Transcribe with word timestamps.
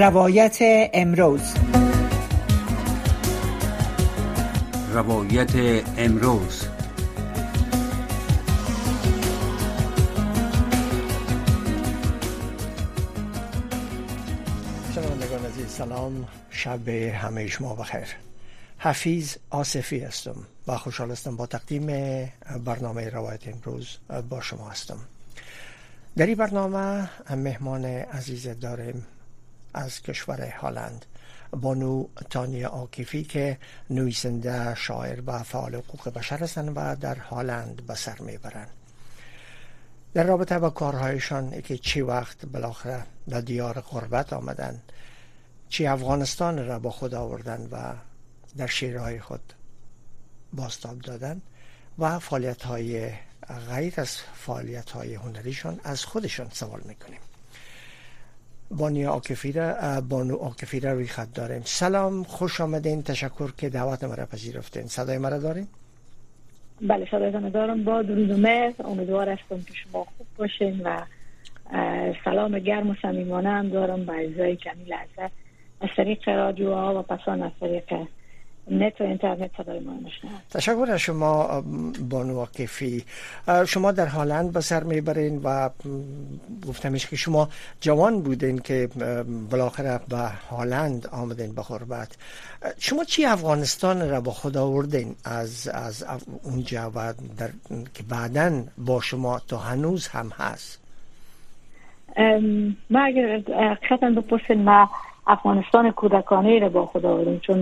روایت 0.00 0.58
امروز. 0.92 1.54
روایت 4.92 5.50
امروز. 5.96 6.64
شنوندگان 14.94 15.46
عزیز 15.46 15.68
سلام. 15.68 16.28
شب 16.50 16.88
همه 16.88 17.46
شما 17.46 17.74
بخیر. 17.74 18.06
حفیظ 18.78 19.36
آصفی 19.50 19.98
هستم 19.98 20.36
و 20.66 20.76
خوشحال 20.76 21.10
هستم 21.10 21.36
با 21.36 21.46
تقدیم 21.46 21.86
برنامه 22.64 23.08
روایت 23.08 23.48
امروز 23.48 23.98
با 24.28 24.40
شما 24.40 24.68
هستم. 24.68 24.98
در 26.16 26.26
این 26.26 26.34
برنامه 26.34 27.10
مهمان 27.30 27.84
عزیز 27.84 28.48
داریم 28.48 29.06
از 29.78 30.02
کشور 30.02 30.40
هلند 30.40 31.06
بانو 31.50 32.06
تانیا 32.30 32.68
آکیفی 32.68 33.24
که 33.24 33.58
نویسنده 33.90 34.74
شاعر 34.74 35.22
و 35.26 35.42
فعال 35.42 35.74
حقوق 35.74 36.08
بشر 36.08 36.38
هستند 36.38 36.72
و 36.76 36.96
در 36.96 37.14
هلند 37.14 37.86
به 37.86 37.94
سر 37.94 38.18
می‌برند. 38.18 38.70
در 40.14 40.22
رابطه 40.22 40.58
با 40.58 40.70
کارهایشان 40.70 41.62
که 41.62 41.78
چی 41.78 42.00
وقت 42.00 42.46
بالاخره 42.46 43.02
در 43.28 43.40
دیار 43.40 43.80
غربت 43.80 44.32
آمدن 44.32 44.82
چی 45.68 45.86
افغانستان 45.86 46.66
را 46.66 46.78
با 46.78 46.90
خود 46.90 47.14
آوردن 47.14 47.68
و 47.72 47.94
در 48.56 48.66
شیرهای 48.66 49.20
خود 49.20 49.52
باستاب 50.52 50.98
دادن 50.98 51.42
و 51.98 52.18
فعالیت 52.18 52.62
های 52.62 53.12
غیر 53.70 53.94
از 53.96 54.16
فعالیت 54.34 54.90
های 54.90 55.14
هنریشان 55.14 55.80
از 55.84 56.04
خودشان 56.04 56.48
سوال 56.52 56.80
می‌کنیم. 56.84 57.20
بانی 58.70 59.06
آکفی 59.06 59.52
را 59.52 60.00
بانو 60.00 60.36
آکفی 60.36 60.80
را 60.80 60.92
روی 60.92 61.06
خط 61.06 61.28
داریم. 61.34 61.62
سلام 61.64 62.22
خوش 62.22 62.60
آمدین 62.60 63.02
تشکر 63.02 63.50
که 63.58 63.68
دعوت 63.68 64.04
مرا 64.04 64.26
پذیرفتین. 64.26 64.86
صدای 64.86 65.18
مرا 65.18 65.38
داریم؟ 65.38 65.68
بله 66.80 67.06
صدایتان 67.10 67.48
دارم. 67.48 67.84
با 67.84 68.02
درود 68.02 68.30
و 68.30 68.36
مهر 68.36 68.74
امیدوار 68.84 69.28
هستم 69.28 69.62
که 69.62 69.74
شما 69.74 70.04
خوب 70.04 70.26
باشین 70.36 70.80
و 70.84 71.00
سلام 72.24 72.58
گرم 72.58 72.90
و 72.90 72.94
صمیمانه 73.02 73.48
هم 73.48 73.68
دارم 73.68 74.04
به 74.04 74.12
اعضای 74.12 74.56
کمی 74.56 74.84
لحظه 74.84 75.30
از 75.80 75.88
طریق 75.96 76.28
رادیو 76.28 76.74
ها 76.74 76.98
و 76.98 77.02
پسان 77.02 77.42
از 77.42 77.52
طریق 77.60 78.08
نت 78.70 79.00
و 79.00 79.04
اینترنت 79.04 79.50
صدای 79.56 79.80
ما 79.80 79.92
تشکر 80.50 80.86
از 80.90 81.00
شما 81.00 81.64
بانو 82.10 82.46
کفی 82.46 83.04
شما 83.66 83.92
در 83.92 84.06
هالند 84.06 84.52
به 84.52 84.60
سر 84.60 84.82
می‌برین 84.82 85.40
و 85.44 85.70
گفتمش 86.68 87.06
که 87.06 87.16
شما 87.16 87.48
جوان 87.80 88.22
بودین 88.22 88.58
که 88.58 88.88
بالاخره 89.50 90.00
به 90.08 90.16
هالند 90.50 91.06
آمدین 91.06 91.54
به 91.54 91.62
غربت. 91.62 92.16
شما 92.78 93.04
چی 93.04 93.24
افغانستان 93.24 94.10
را 94.10 94.20
با 94.20 94.30
خود 94.30 94.56
آوردین 94.56 95.14
از 95.24 95.68
از 95.68 96.04
اونجا 96.42 96.90
و 96.94 97.14
در 97.38 97.48
که 97.94 98.02
بعدا 98.08 98.62
با 98.78 99.00
شما 99.00 99.40
تا 99.48 99.56
هنوز 99.56 100.08
هم 100.08 100.32
هست؟ 100.36 100.80
ما 102.90 103.00
اگر 103.04 103.42
بپرسین 104.16 104.64
ما 104.64 104.90
افغانستان 105.28 105.90
کودکانه 105.90 106.58
را 106.58 106.68
با 106.68 106.86
خود 106.86 107.06
آوردیم 107.06 107.38
چون 107.38 107.58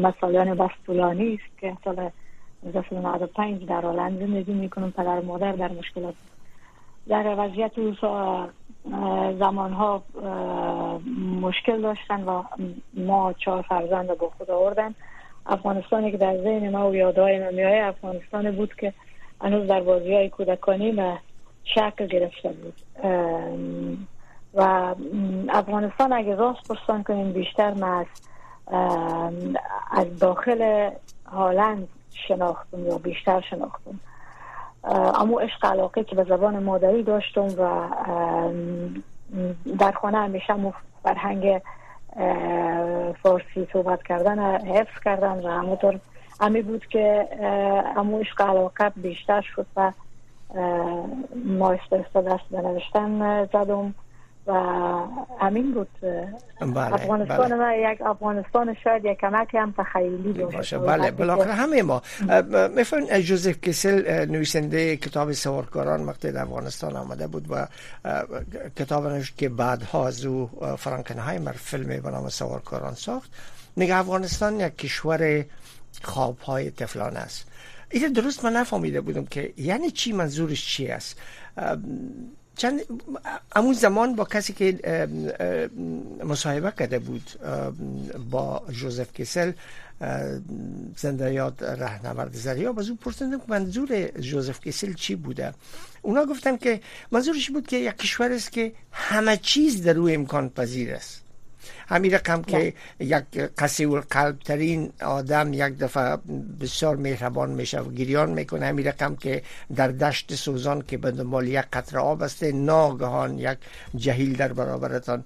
مسائلان 0.00 0.54
بس 0.54 0.70
طولانی 0.86 1.34
است 1.34 1.58
که 1.58 1.76
سال 1.84 2.10
1995 2.66 3.66
در 3.66 3.80
هلند 3.80 4.18
زندگی 4.18 4.52
می‌کنم 4.52 4.90
پدر 4.90 5.20
مادر 5.20 5.52
در 5.52 5.72
مشکلات. 5.72 6.14
در 7.08 7.34
وضعیت 7.38 7.72
زمان 9.38 9.72
ها 9.72 10.02
مشکل 11.40 11.82
داشتن 11.82 12.24
و 12.24 12.42
ما 12.94 13.32
چهار 13.32 13.62
فرزند 13.62 14.18
با 14.18 14.30
خود 14.38 14.50
آوردن. 14.50 14.94
افغانستانی 15.46 16.10
که 16.10 16.16
در 16.16 16.36
ذهن 16.42 16.70
ما 16.70 16.90
و 16.90 16.94
یادهای 16.94 17.38
ما 17.38 17.50
میای 17.50 17.80
افغانستان 17.80 18.50
بود 18.50 18.74
که 18.74 18.92
هنوز 19.40 19.68
در 19.68 19.80
بازی 19.80 20.14
های 20.14 20.28
کودکانی 20.28 20.90
و 20.90 21.16
شکل 21.64 22.06
گرفته 22.06 22.48
بود. 22.48 22.74
و 24.54 24.94
افغانستان 25.48 26.12
اگه 26.12 26.34
راست 26.34 26.68
پرسان 26.68 27.02
کنیم 27.02 27.32
بیشتر 27.32 27.74
ما 27.74 27.98
از 27.98 28.06
از 29.90 30.18
داخل 30.18 30.90
هالند 31.32 31.88
شناختم 32.28 32.86
یا 32.86 32.98
بیشتر 32.98 33.40
شناختم. 33.40 34.00
اما 35.14 35.40
عشق 35.40 35.64
علاقه 35.64 36.04
که 36.04 36.16
به 36.16 36.24
زبان 36.24 36.62
مادری 36.62 37.02
داشتم 37.02 37.46
و 37.58 37.88
در 39.78 39.92
خانه 39.92 40.18
همیشه 40.18 40.52
مو 40.52 40.72
فرهنگ 41.02 41.62
فارسی 43.22 43.68
صحبت 43.72 44.02
کردن 44.02 44.60
حفظ 44.66 45.00
کردن 45.04 45.46
و 45.46 45.48
همونطور 45.48 46.00
همی 46.40 46.62
بود 46.62 46.86
که 46.86 47.28
امو 47.96 48.18
عشق 48.18 48.40
علاقه 48.40 48.92
بیشتر 48.96 49.40
شد 49.40 49.66
و 49.76 49.92
ما 51.44 51.72
استرستا 51.72 52.20
دست 52.20 52.44
به 52.50 53.48
زدم. 53.52 53.94
و 54.46 54.52
همین 55.40 55.74
بود. 55.74 55.88
بله، 56.60 56.94
افغانستان 56.94 57.48
بله. 57.48 57.54
ما 57.54 57.92
یک 57.92 58.02
افغانستان 58.02 58.76
شاید 58.84 59.04
یک 59.04 59.18
کمک 59.18 59.54
هم 59.54 59.74
تخیلی 59.78 60.32
باشه 60.32 60.78
بله 60.78 61.10
بالاخره 61.10 61.52
همه 61.52 61.82
ما. 61.82 62.02
مثلا 62.76 63.20
جوزف 63.20 63.60
کسل 63.60 64.26
نویسنده 64.26 64.96
کتاب 64.96 65.32
سوارکاران 65.32 66.04
وقتی 66.04 66.32
در 66.32 66.42
افغانستان 66.42 66.96
آمده 66.96 67.26
بود 67.26 67.46
و 67.50 67.66
کتاب 68.76 69.06
نوشت 69.06 69.38
که 69.38 69.48
بعدها 69.48 70.06
از 70.06 70.24
او 70.24 70.50
فرانکنهایمر 70.78 71.52
فیلم 71.52 72.00
به 72.00 72.10
نام 72.10 72.28
سوارکاران 72.28 72.94
ساخت. 72.94 73.30
میگه 73.76 73.96
افغانستان 73.96 74.60
یک 74.60 74.76
کشور 74.76 75.44
خواب 76.02 76.38
های 76.38 76.70
تفلان 76.70 77.16
است. 77.16 77.48
این 77.90 78.12
درست 78.12 78.44
من 78.44 78.52
نفهمیده 78.52 79.00
بودم 79.00 79.24
که 79.24 79.52
یعنی 79.56 79.90
چی 79.90 80.12
منظورش 80.12 80.66
چی 80.66 80.88
است؟ 80.88 81.20
چند 82.56 82.80
امون 83.56 83.74
زمان 83.74 84.16
با 84.16 84.24
کسی 84.24 84.52
که 84.52 84.78
مصاحبه 86.24 86.72
کرده 86.78 86.98
بود 86.98 87.30
با 88.30 88.62
جوزف 88.70 89.12
کسل 89.12 89.52
زنده 90.96 91.32
یاد 91.32 91.64
رهنورد 91.64 92.34
زریا 92.34 92.72
باز 92.72 92.88
اون 92.88 92.96
پرسیدم 92.96 93.38
که 93.38 93.44
منظور 93.48 94.06
جوزف 94.20 94.60
کسل 94.60 94.92
چی 94.92 95.14
بوده؟ 95.14 95.54
اونا 96.02 96.24
گفتن 96.24 96.56
که 96.56 96.80
منظورش 97.10 97.50
بود 97.50 97.66
که 97.66 97.76
یک 97.76 97.96
کشور 97.96 98.32
است 98.32 98.52
که 98.52 98.72
همه 98.92 99.36
چیز 99.36 99.82
در 99.82 99.92
روی 99.92 100.14
امکان 100.14 100.48
پذیر 100.48 100.94
است. 100.94 101.22
همین 101.92 102.12
رقم 102.12 102.42
که 102.42 102.74
یک 103.00 103.24
قسی 103.58 103.84
و 103.84 104.00
قلب 104.10 104.38
ترین 104.38 104.92
آدم 105.02 105.52
یک 105.52 105.78
دفعه 105.78 106.16
بسیار 106.60 106.96
مهربان 106.96 107.50
میشه 107.50 107.80
و 107.80 107.92
گریان 107.92 108.30
می‌کنه. 108.30 108.66
همین 108.66 108.86
رقم 108.86 109.16
که 109.16 109.42
در 109.76 109.88
دشت 109.88 110.34
سوزان 110.34 110.82
که 110.82 110.96
به 110.98 111.10
دنبال 111.10 111.48
یک 111.48 111.64
قطره 111.72 112.00
آب 112.00 112.22
است 112.22 112.42
ناگهان 112.42 113.38
یک 113.38 113.58
جهیل 113.96 114.36
در 114.36 114.52
برابرتان 114.52 115.24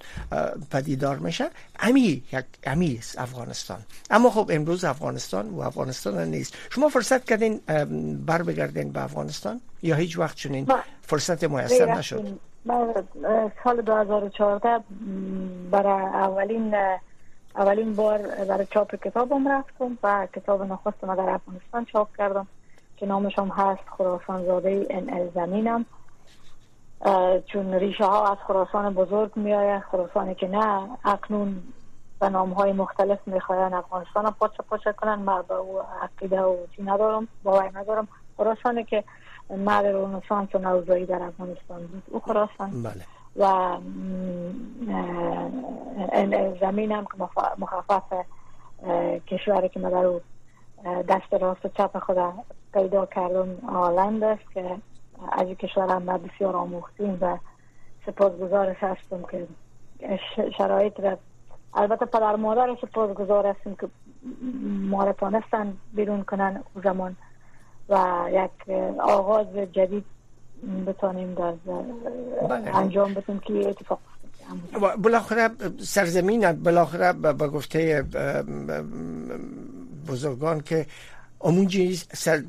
پدیدار 0.70 1.18
میشه. 1.18 1.50
امی 1.80 2.22
یک 2.32 2.44
امی 2.64 2.96
است 2.98 3.18
افغانستان. 3.18 3.78
اما 4.10 4.30
خب 4.30 4.50
امروز 4.52 4.84
افغانستان 4.84 5.48
و 5.50 5.60
افغانستان 5.60 6.30
نیست. 6.30 6.54
شما 6.70 6.88
فرصت 6.88 7.24
کردین 7.24 7.60
بر 8.26 8.42
بگردین 8.42 8.92
به 8.92 9.04
افغانستان؟ 9.04 9.60
یا 9.82 9.96
هیچ 9.96 10.18
وقت 10.18 10.36
چنین 10.36 10.66
فرصت 11.02 11.44
میسر 11.44 11.94
نشد؟ 11.98 12.38
من 12.66 12.94
سال 13.64 13.80
2014 13.80 14.80
برای 15.70 16.02
اولین 16.02 16.74
اولین 17.56 17.92
بار 17.92 18.18
برای 18.48 18.66
چاپ 18.66 18.94
کتابم 18.94 19.48
رفتم 19.48 19.98
و 20.02 20.26
کتاب 20.34 20.62
نخستم 20.62 21.14
در 21.14 21.30
افغانستان 21.30 21.84
چاپ 21.84 22.16
کردم 22.16 22.46
که 22.96 23.06
نامش 23.06 23.38
هم 23.38 23.48
هست 23.48 23.82
خراسان 23.98 24.44
زاده 24.44 24.68
این 24.90 25.30
زمینم. 25.34 25.86
چون 27.46 27.74
ریشه 27.74 28.04
ها 28.04 28.32
از 28.32 28.38
خراسان 28.46 28.94
بزرگ 28.94 29.32
می 29.36 29.54
آید 29.54 29.82
خراسانی 29.82 30.34
که 30.34 30.48
نه 30.48 30.88
اکنون 31.04 31.62
به 32.20 32.28
نام 32.28 32.52
های 32.52 32.72
مختلف 32.72 33.18
می 33.26 33.40
خواهن 33.40 33.74
افغانستان 33.74 34.30
پاچه 34.30 34.62
پاچه 34.62 34.92
کنن. 34.92 35.14
من 35.14 35.42
به 35.48 35.54
او 35.54 35.80
عقیده 36.02 36.40
و 36.40 36.56
چی 36.76 36.82
ندارم 36.82 37.28
باور 37.42 37.70
ندارم. 37.74 38.08
خراسانی 38.36 38.84
که 38.84 39.04
مرد 39.50 39.86
رونسانس 39.86 40.54
نوزایی 40.54 41.06
در 41.06 41.22
افغانستان 41.22 41.86
بود. 41.86 42.02
او 42.06 42.20
خراسان. 42.20 42.82
بله. 42.82 43.04
و 43.36 43.76
زمین 46.60 46.92
هم 46.92 47.04
که 47.04 47.28
مخفف 47.58 48.12
کشوری 49.26 49.68
که 49.68 49.80
ما 49.80 49.90
در 49.90 50.20
دست 51.02 51.34
راست 51.34 51.64
و 51.64 51.68
چپ 51.68 51.98
خود 51.98 52.16
پیدا 52.74 53.06
کردم 53.06 53.68
آلند 53.68 54.24
است 54.24 54.52
که 54.54 54.76
از 55.32 55.48
کشور 55.48 55.88
هم 55.88 56.06
بسیار 56.06 56.56
آموختیم 56.56 57.18
و 57.20 57.38
سپاسگزارش 58.06 58.76
هستم 58.80 59.22
که 59.30 59.46
شرایط 60.58 61.00
را 61.00 61.18
البته 61.74 62.06
پدر 62.06 62.36
مادر 62.36 62.76
سپاسگزار 62.80 63.46
هستیم 63.46 63.76
که 63.76 63.88
ما 64.90 65.04
را 65.04 65.12
تانستن 65.12 65.76
بیرون 65.92 66.22
کنن 66.24 66.62
او 66.74 66.82
زمان. 66.82 67.16
و 67.88 68.24
یک 68.32 68.70
آغاز 69.00 69.46
جدید 69.72 70.04
بتانیم 70.86 71.34
در 71.34 71.52
بله. 72.48 72.76
انجام 72.76 73.14
بدیم 73.14 73.38
که 73.38 73.68
اتفاق 73.68 73.98
بالاخره 74.98 75.50
سرزمین 75.78 76.52
بالاخره 76.52 77.12
به 77.12 77.48
گفته 77.48 78.04
بزرگان 80.08 80.60
که 80.60 80.86
چیز 81.68 82.06
سر 82.12 82.42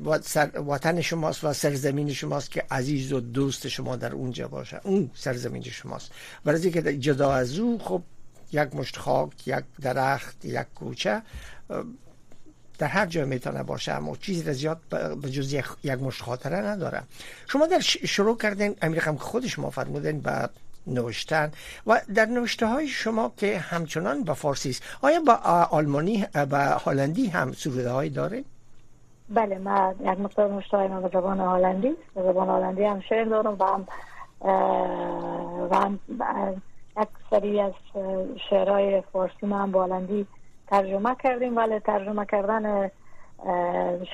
وطن 0.66 1.00
شماست 1.00 1.44
و 1.44 1.52
سرزمین 1.52 2.12
شماست 2.12 2.50
که 2.50 2.64
عزیز 2.70 3.12
و 3.12 3.20
دوست 3.20 3.68
شما 3.68 3.96
در 3.96 4.12
اونجا 4.12 4.48
باشه. 4.48 4.80
اون 4.84 5.10
سرزمین 5.14 5.62
شماست. 5.62 6.12
برای 6.44 6.70
که 6.70 6.98
جدا 6.98 7.32
از 7.32 7.58
او 7.58 7.78
خب 7.78 8.02
یک 8.52 8.74
مشت 8.74 8.96
خاک 8.96 9.48
یک 9.48 9.64
درخت 9.82 10.44
یک 10.44 10.66
کوچه 10.74 11.22
در 12.78 12.86
هر 12.86 13.06
جای 13.06 13.24
می‌تونه 13.24 13.62
باشه 13.62 13.92
اما 13.92 14.16
چیزی 14.16 14.52
زیاد 14.52 14.78
به 15.22 15.30
جز 15.30 15.52
یک 15.82 16.02
مشت 16.02 16.22
خاطره 16.22 16.56
نداره. 16.56 17.02
شما 17.48 17.66
در 17.66 17.80
شروع 17.80 18.36
کردین 18.36 18.76
امریکا 18.82 19.12
که 19.12 19.18
خود 19.18 19.46
شما 19.46 19.70
فرمودین 19.70 20.20
به 20.20 20.48
نوشتن 20.88 21.52
و 21.86 22.00
در 22.14 22.24
نوشته 22.24 22.66
های 22.66 22.88
شما 22.88 23.32
که 23.36 23.58
همچنان 23.58 24.24
به 24.24 24.34
فارسی 24.34 24.70
است 24.70 24.82
آیا 25.02 25.20
با 25.20 25.32
آلمانی 25.70 26.26
و 26.34 26.78
هلندی 26.84 27.26
هم 27.26 27.52
سروده 27.52 27.90
های 27.90 28.08
دارید 28.08 28.46
بله 29.30 29.58
من 29.58 29.94
یک 30.00 30.20
مقدار 30.20 30.52
نوشته 30.52 30.76
های 30.76 30.88
من 30.88 31.02
به 31.02 31.08
زبان 31.08 31.40
هلندی 31.40 31.92
به 32.14 32.22
زبان 32.22 32.48
هلندی 32.48 32.84
هم 32.84 33.00
شعر 33.00 33.24
دارم 33.24 33.56
و 33.58 33.64
هم 33.64 33.86
و 35.70 36.24
هم 36.24 36.62
یک 37.00 37.08
سری 37.30 37.60
از 37.60 37.72
شعرهای 38.50 39.02
فارسی 39.12 39.46
من 39.46 39.72
با 39.72 39.84
هلندی 39.84 40.26
ترجمه 40.70 41.16
کردیم 41.22 41.56
ولی 41.56 41.80
ترجمه 41.80 42.26
کردن 42.26 42.90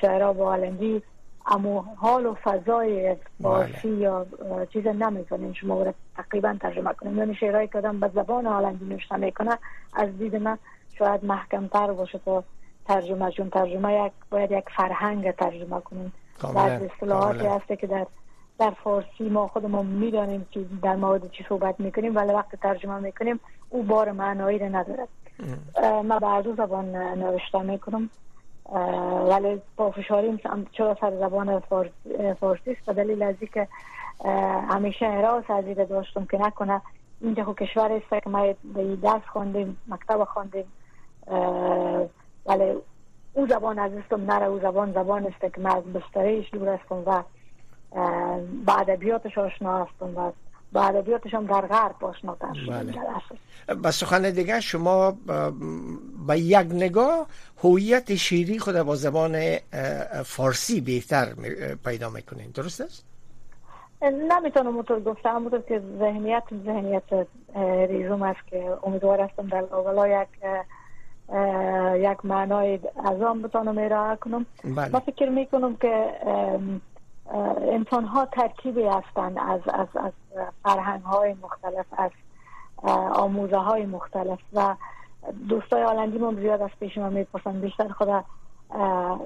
شعرها 0.01 0.33
با 0.33 0.53
هلندی 0.53 1.01
اما 1.47 1.85
حال 1.97 2.25
و 2.25 2.33
فضای 2.43 3.15
فارسی 3.43 3.87
بله. 3.87 3.97
یا 3.97 4.25
چیز 4.73 4.87
نمی‌تونیم 4.87 5.53
شما 5.53 5.93
تقریبا 6.17 6.57
ترجمه 6.61 6.93
کنیم 6.93 7.17
یعنی 7.17 7.35
شعرهایی 7.35 7.67
که 7.67 7.77
آدم 7.77 7.99
به 7.99 8.11
زبان 8.15 8.45
هلندی 8.45 8.85
نوشته 8.85 9.17
می‌کنه 9.17 9.57
از 9.93 10.17
دید 10.17 10.35
من 10.35 10.57
شاید 10.97 11.25
محکم 11.25 11.67
تر 11.67 11.91
باشه 11.91 12.19
تا 12.25 12.43
ترجمه 12.87 13.31
چون 13.31 13.49
ترجمه 13.49 14.05
یک 14.05 14.11
باید 14.29 14.51
یک 14.51 14.65
فرهنگ 14.77 15.31
ترجمه 15.31 15.79
کنیم 15.81 16.13
بعض 16.55 16.81
اصطلاحاتی 16.81 17.45
هسته 17.45 17.75
که 17.75 17.87
در 17.87 18.05
در 18.59 18.71
فارسی 18.83 19.29
ما 19.29 19.47
خودمون 19.47 19.85
می‌دانیم 19.85 20.45
که 20.51 20.65
در 20.83 20.95
مورد 20.95 21.31
چی 21.31 21.45
صحبت 21.49 21.79
می‌کنیم 21.79 22.15
ولی 22.15 22.33
وقت 22.33 22.55
ترجمه 22.55 22.99
می‌کنیم 22.99 23.39
او 23.69 23.83
بار 23.83 24.11
معنایی 24.11 24.59
رو 24.59 24.69
ما 26.03 26.19
به 26.19 26.41
دو 26.43 26.55
زبان 26.55 26.95
نوشته 26.95 27.61
می‌کنم 27.61 28.09
ولی 29.29 29.61
با 29.75 29.91
فشاری 29.91 30.39
چرا 30.71 30.97
سر 31.01 31.17
زبان 31.19 31.59
فارسی 32.39 32.71
است؟ 32.71 32.85
به 32.85 32.93
دلیل 32.93 33.23
از 33.23 33.35
که 33.53 33.67
همیشه 34.69 35.05
حراس 35.05 35.43
از 35.49 35.65
داشتم 35.89 36.25
که 36.25 36.37
نکنه. 36.37 36.81
اینجا 37.21 37.43
خو 37.43 37.53
کشور 37.53 37.91
است 37.91 38.23
که 38.23 38.29
ما 38.29 38.53
درس 39.01 39.21
خوندیم 39.33 39.77
مکتب 39.87 40.23
خوندیم 40.23 40.65
ولی 42.45 42.73
او 43.33 43.47
زبان 43.47 43.79
از 43.79 43.91
استم 43.93 44.31
نره 44.31 44.45
او 44.45 44.59
زبان 44.59 44.93
زبان 44.93 45.25
است 45.25 45.53
که 45.53 45.61
من 45.61 45.71
از 45.71 45.83
بستریش 45.83 46.53
دور 46.53 46.69
هستم 46.69 47.03
و 47.05 47.23
با 48.65 48.73
ادبیاتش 48.73 49.37
آشنا 49.37 49.85
هستم 49.85 50.17
و 50.17 50.31
با 50.75 50.81
ادبیاتش 50.81 51.33
هم 51.33 51.45
در 51.45 51.61
غرب 51.61 52.05
آشنا 52.05 52.37
بله. 52.67 52.93
به 53.75 53.91
سخن 53.91 54.29
دیگه 54.29 54.59
شما 54.59 55.17
با 56.27 56.35
یک 56.35 56.57
نگاه 56.57 57.27
هویت 57.63 58.15
شیری 58.15 58.59
خود 58.59 58.81
با 58.81 58.95
زبان 58.95 59.57
فارسی 60.25 60.81
بهتر 60.81 61.25
پیدا 61.85 62.09
می‌کنین 62.09 62.49
درست 62.53 62.81
است؟ 62.81 63.05
نمی‌تونم 64.01 64.75
اونطور 64.75 64.99
گفتم 64.99 65.35
اونطور 65.35 65.61
که 65.61 65.81
ذهنیت 65.99 66.43
ذهنیت 66.65 67.27
ریزوم 67.89 68.21
است 68.21 68.47
که 68.47 68.77
امیدوار 68.83 69.21
هستم 69.21 69.47
در 69.47 69.63
اولا 69.75 70.07
یک 70.07 70.27
یک 72.11 72.25
معنای 72.25 72.79
از 73.05 73.21
آن 73.21 73.41
بتانم 73.41 73.77
ارائه 73.77 74.15
کنم 74.15 74.45
بله. 74.63 74.89
ما 74.89 74.99
فکر 74.99 75.29
می‌کنم 75.29 75.75
که 75.75 76.09
انسان 77.71 78.05
ها 78.05 78.25
ترکیبی 78.25 78.83
هستند 78.83 79.37
از, 79.39 79.61
از, 79.73 79.87
از 79.95 80.11
فرهنگ 80.63 81.01
های 81.01 81.33
مختلف 81.33 81.85
از 81.97 82.11
آموزه 83.13 83.57
های 83.57 83.85
مختلف 83.85 84.39
و 84.53 84.75
دوستای 85.49 85.83
آلندی 85.83 86.17
من 86.17 86.35
زیاد 86.35 86.61
از 86.61 86.69
پیش 86.79 86.97
من 86.97 87.13
می‌پرسن. 87.13 87.61
بیشتر 87.61 87.87
خدا 87.87 88.23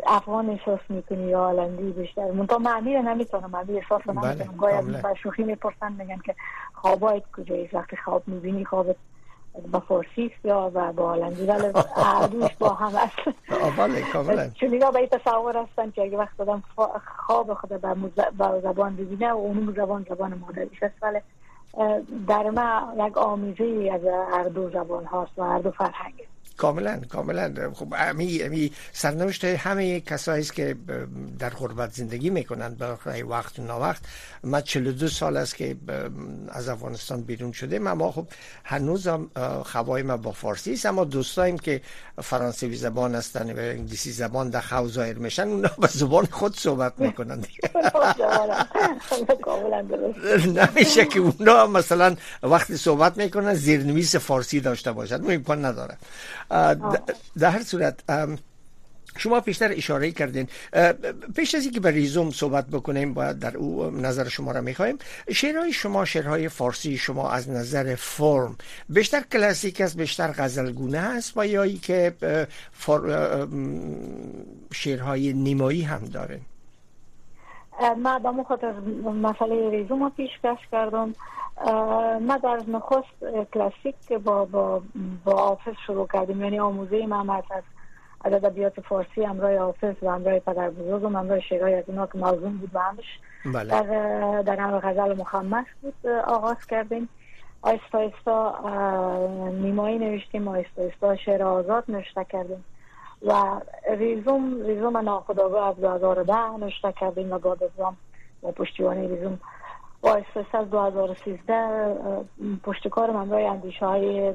افغان 0.07 0.49
احساس 0.49 0.79
می‌کنی 0.89 1.23
یا 1.23 1.45
آلندی 1.45 1.91
بیشتر؟ 1.91 2.31
منطقه 2.31 2.57
معنی 2.57 2.95
رو 2.95 3.01
نمی‌تونم 3.01 3.49
معنی 3.49 3.77
احساس 3.77 4.01
رو 4.05 4.13
بله، 4.13 4.29
نمی‌تونم. 4.29 4.57
گاهی 4.57 5.15
شوخی 5.23 5.43
می‌پرسن 5.43 5.91
میگن 5.91 6.17
که 6.25 6.35
خوابایت 6.73 7.23
کجایی؟ 7.37 7.69
وقتی 7.73 7.97
خواب 7.97 8.23
می‌بینی 8.27 8.65
خوابت 8.65 8.95
با 9.71 9.79
فارسی 9.79 10.31
یا 10.43 10.71
و 10.73 10.93
با 10.93 11.13
هلندی 11.13 11.45
ولی 11.45 11.73
دوش 12.31 12.55
با 12.59 12.69
هم 12.69 12.95
است 12.95 13.37
بله 13.77 14.01
کاملا. 14.13 14.49
چون 14.49 14.73
اینا 14.73 14.91
به 14.91 15.07
تصور 15.07 15.57
هستن 15.57 15.91
که 15.91 16.01
اگه 16.01 16.17
وقت 16.17 16.37
دادم 16.37 16.63
خواب 17.27 17.53
خود 17.53 17.81
با 18.37 18.59
زبان 18.59 18.95
ببینه 18.95 19.31
و 19.31 19.37
اونم 19.37 19.73
زبان 19.73 20.05
زبان 20.09 20.33
مادریش 20.33 20.83
است 20.83 20.95
ولی 21.01 21.19
در 22.27 22.49
ما 22.49 23.07
یک 23.07 23.17
آمیزه 23.17 23.91
از 23.93 24.01
هر 24.31 24.43
دو 24.43 24.69
زبان 24.69 25.05
هاست 25.05 25.31
و 25.39 25.43
هر 25.43 25.59
دو 25.59 25.71
فرهنگ. 25.71 26.13
کاملا 26.59 27.01
کاملا. 27.09 27.71
خب 27.73 27.93
امی 27.97 28.41
امی 28.41 28.71
سرنوشت 28.93 29.45
همه 29.45 29.99
کسایی 29.99 30.41
است 30.41 30.53
که 30.53 30.75
در 31.39 31.49
غربت 31.49 31.93
زندگی 31.93 32.29
می‌کنند. 32.29 32.77
برای 32.77 33.21
وقت 33.21 33.59
و 33.59 33.71
وقت 33.71 34.01
ما 34.43 34.61
42 34.61 35.07
سال 35.07 35.37
است 35.37 35.55
که 35.55 35.75
از 36.49 36.69
افغانستان 36.69 37.21
بیرون 37.21 37.51
شده. 37.51 37.75
اما 37.75 38.11
خب 38.11 38.27
هنوز 38.63 39.07
هم 39.07 39.29
خوای 39.65 40.03
ما 40.03 40.17
با 40.17 40.31
فارسی 40.31 40.73
است. 40.73 40.85
اما 40.85 41.03
دوستایم 41.05 41.57
که 41.57 41.81
فرانسوی 42.21 42.75
زبان 42.75 43.15
هستن 43.15 43.51
و 43.51 43.59
انگلیسی 43.59 44.11
زبان 44.11 44.49
در 44.49 44.61
خو 44.61 44.87
ظاهر 44.87 45.13
میشن 45.13 45.47
اونا 45.47 45.69
به 45.79 45.87
زبان 45.87 46.25
خود 46.25 46.59
صحبت 46.59 46.93
می‌کنند. 46.99 47.47
نمیشه 50.59 51.05
که 51.05 51.19
اونا 51.19 51.67
مثلا 51.67 52.15
وقتی 52.43 52.77
صحبت 52.77 53.17
می‌کنن 53.17 53.53
زیرنویس 53.53 54.15
فارسی 54.15 54.59
داشته 54.59 54.91
باشد 54.91 55.21
امکان 55.29 55.65
نداره. 55.65 55.97
در 57.39 57.49
هر 57.49 57.63
صورت 57.63 58.03
شما 59.17 59.39
پیشتر 59.39 59.71
اشاره 59.71 60.11
کردین. 60.11 60.47
پیش 61.35 61.55
از 61.55 61.63
اینکه 61.63 61.79
به 61.79 61.91
ریزوم 61.91 62.31
صحبت 62.31 62.67
بکنیم 62.67 63.13
باید 63.13 63.39
در 63.39 63.57
او 63.57 63.91
نظر 63.91 64.27
شما 64.27 64.51
را 64.51 64.61
می‌خوایم. 64.61 64.97
شعرهای 65.31 65.73
شما 65.73 66.05
شعرهای 66.05 66.49
فارسی 66.49 66.97
شما 66.97 67.29
از 67.29 67.49
نظر 67.49 67.95
فرم 67.95 68.55
بیشتر 68.89 69.21
کلاسیک 69.21 69.81
است 69.81 69.97
بیشتر 69.97 70.31
غزلگونه 70.31 70.97
است 70.97 71.37
و 71.37 71.47
یا 71.47 71.67
که 71.67 72.13
شعرهای 74.73 75.33
نیمایی 75.33 75.81
هم 75.81 76.05
داره 76.05 76.39
ما 77.97 78.19
به 78.19 78.43
خاطر 78.43 78.71
مسئله 79.21 79.69
ریزوم 79.69 80.09
پیش 80.09 80.29
کش 80.43 80.57
کردم. 80.71 81.13
ما 82.21 82.37
در 82.43 82.61
نخست 82.67 83.47
کلاسیک 83.53 84.13
با 84.23 84.45
با 84.45 84.81
با 85.25 85.33
آفز 85.33 85.73
شروع 85.87 86.07
کردیم 86.13 86.43
یعنی 86.43 86.59
آموزه 86.59 87.05
ما 87.05 87.35
از 87.51 87.63
از 88.21 88.33
ادبیات 88.33 88.81
فارسی 88.81 89.23
همراه 89.23 89.57
آفز 89.57 89.95
و 90.01 90.11
همراه 90.11 90.39
پدر 90.39 90.69
بزرگ 90.69 91.03
و 91.03 91.17
همراه 91.17 91.39
شعرهای 91.39 91.73
از 91.73 91.83
اینا 91.87 92.07
که 92.07 92.17
موضوع 92.17 92.49
بود 92.49 92.69
و 92.73 92.79
همش 92.79 93.19
بله. 93.45 93.69
در 93.69 94.41
در 94.41 94.55
همه 94.55 94.79
غزل 94.79 95.17
مخمس 95.17 95.65
بود 95.81 96.07
آغاز 96.07 96.65
کردیم 96.65 97.09
آیستا 97.61 97.97
آیستا 97.97 99.47
نیمایی 99.49 99.99
نوشتیم 99.99 100.47
آیستا 100.47 100.81
آیستا 100.81 101.15
شعر 101.15 101.43
آزاد 101.43 101.83
نوشته 101.87 102.25
کردیم 102.29 102.65
و 103.21 103.61
ریزوم 103.97 104.61
ریزوم 104.65 104.97
ناخداگاه 104.97 105.69
از 105.69 105.75
2010 105.75 106.33
نوشته 106.59 106.91
کردیم 106.91 107.31
و 107.31 107.39
بعد 107.39 107.63
از 107.63 107.69
با 108.41 108.51
پشتیبانی 108.51 109.07
ریزوم 109.07 109.39
با 110.01 110.15
استرس 110.15 110.55
از 110.55 110.69
2013 110.69 111.53
پشتکار 112.63 113.11
من 113.11 113.29
برای 113.29 113.45
اندیشه 113.45 113.85
های 113.85 114.33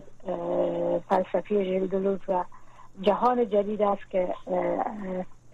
فلسفی 1.09 1.65
ژیل 1.65 2.19
و 2.29 2.45
جهان 3.03 3.51
جدید 3.51 3.83
است 3.83 4.11
که 4.11 4.29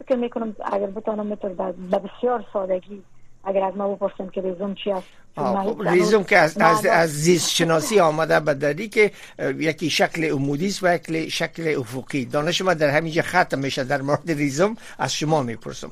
فکر 0.05 0.17
می‌کنم 0.17 0.57
اگر 0.73 0.87
بتانم 0.87 1.26
می‌تونم 1.26 1.75
به 1.90 1.99
بسیار 1.99 2.45
سادگی 2.52 3.02
اگر 3.45 3.64
از 3.64 3.76
ما 3.76 3.95
بپرسیم 3.95 4.29
که 4.29 4.40
ریزوم 4.40 4.75
چی 4.75 4.93
است 4.93 5.07
خب، 5.37 5.83
ریزوم 5.83 6.25
که 6.25 6.38
از, 6.38 6.59
از, 6.59 6.87
از 6.87 7.11
زیست 7.11 7.50
شناسی 7.50 8.00
آمده 8.00 8.40
به 8.40 8.55
داری 8.55 8.88
که 8.88 9.11
یکی 9.38 9.90
شکل 9.90 10.25
عمودی 10.25 10.67
است 10.67 10.83
و 10.83 10.95
یکی 10.95 11.31
شکل 11.31 11.75
افقی 11.79 12.25
دانش 12.25 12.62
ما 12.62 12.75
در 12.75 12.88
همینجا 12.88 13.23
ختم 13.23 13.59
میشه 13.59 13.85
در 13.85 14.02
مورد 14.02 14.31
ریزوم 14.31 14.76
از 14.99 15.14
شما 15.14 15.43
می‌پرسم. 15.43 15.90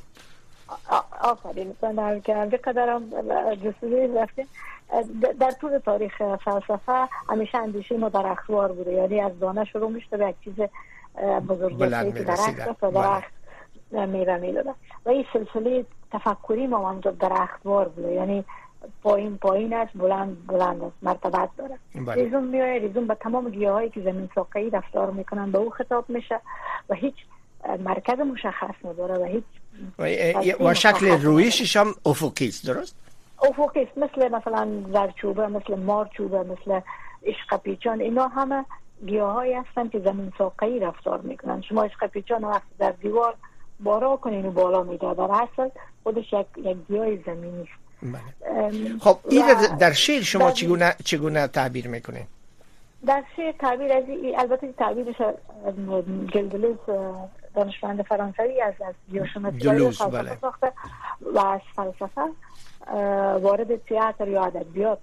آفرین 1.20 1.74
در 1.80 2.18
که 2.18 2.56
قدرم 2.56 3.10
جسوری 3.54 4.14
رفتیم 4.14 4.46
در 5.40 5.50
طول 5.50 5.78
تاریخ 5.78 6.36
فلسفه 6.36 7.08
همیشه 7.28 7.58
اندیشه 7.58 7.96
ما 7.96 8.08
در 8.08 8.26
اخبار 8.26 8.72
بوده 8.72 8.92
یعنی 8.92 9.20
از 9.20 9.38
دانه 9.38 9.64
شروع 9.64 9.90
میشته 9.90 10.16
به 10.16 10.28
یک 10.28 10.36
چیز 10.44 10.54
بزرگ 11.48 11.78
که 12.14 12.24
درخت 12.24 12.82
و 12.82 12.90
درخت 12.90 13.32
میوه 13.92 14.36
می‌داده 14.36 14.74
و 15.06 15.08
این 15.08 15.24
سلسله 15.32 15.84
تفکری 16.12 16.66
ما 16.66 16.90
هم 16.90 17.00
در 17.00 17.32
اخبار 17.32 17.88
بوده 17.88 18.12
یعنی 18.12 18.44
پایین 19.02 19.38
پایین 19.38 19.74
است 19.74 19.92
بلند 19.94 20.46
بلند 20.46 20.82
است 20.82 20.96
مرتبت 21.02 21.48
داره. 21.56 21.78
بله. 21.94 22.24
ریزوم 22.24 22.44
میای 22.44 22.78
ریزوم 22.78 23.06
به 23.06 23.14
تمام 23.14 23.50
گیاهایی 23.50 23.90
که 23.90 24.00
زمین 24.00 24.28
ساقه‌ای 24.34 24.70
رفتار 24.70 25.10
می‌کنن 25.10 25.50
به 25.50 25.58
او 25.58 25.70
خطاب 25.70 26.04
میشه 26.08 26.40
و 26.88 26.94
هیچ 26.94 27.14
مرکز 27.78 28.18
مشخص 28.18 28.74
نداره 28.84 29.14
و 29.14 29.24
هیچ 29.24 29.44
و, 30.60 30.74
شکل 30.74 31.06
رویشش 31.22 31.76
هم 31.76 31.94
افقی 32.06 32.48
است 32.48 32.66
درست؟ 32.66 32.94
افقی 33.42 33.82
است 33.82 33.98
مثل 33.98 34.28
مثلا 34.28 34.68
زرچوبه 34.92 35.46
مثل 35.46 35.74
مارچوبه 35.74 36.38
مثل 36.42 36.80
عشق 37.26 37.56
پیچان 37.56 38.00
اینا 38.00 38.28
همه 38.28 38.64
گیاهایی 39.06 39.52
هستن 39.52 39.88
که 39.88 39.98
زمین 39.98 40.32
ساقه‌ای 40.38 40.78
رفتار 40.80 41.20
می‌کنن. 41.20 41.62
شما 41.62 41.82
عشق 41.84 42.06
پیچان 42.06 42.44
وقتی 42.44 42.74
در 42.78 42.90
دیوار 42.90 43.34
بارا 43.80 44.16
کنین 44.16 44.46
و 44.46 44.50
بالا 44.50 44.82
میده 44.82 45.14
در 45.14 45.22
اصل 45.30 45.68
خودش 46.02 46.32
یک, 46.32 46.46
یک 46.56 46.76
گیاه 46.88 47.06
زمینی 47.26 47.60
است. 47.62 47.70
بله. 48.02 48.98
خب 49.00 49.18
این 49.30 49.44
در 49.80 49.92
شعر 49.92 50.22
شما 50.22 50.44
در- 50.44 50.50
چگونه 50.50 50.94
چگونه 51.04 51.46
تعبیر 51.46 51.88
می‌کنین؟ 51.88 52.24
در 53.06 53.24
شعر 53.36 53.52
تعبیر 53.52 53.92
از 53.92 54.04
این- 54.08 54.38
البته 54.38 54.72
تعبیرش 54.78 55.20
اه، 55.20 55.34
دانشمند 57.58 58.02
فرانسوی 58.02 58.60
از 58.60 58.74
از 58.88 58.94
فلسفه 59.98 60.06
بله. 60.10 60.38
و 61.34 61.38
از 61.38 61.60
فلسفه 61.76 62.22
وارد 63.40 63.76
تئاتر 63.76 64.28
یا 64.28 64.44
ادبیات 64.44 64.98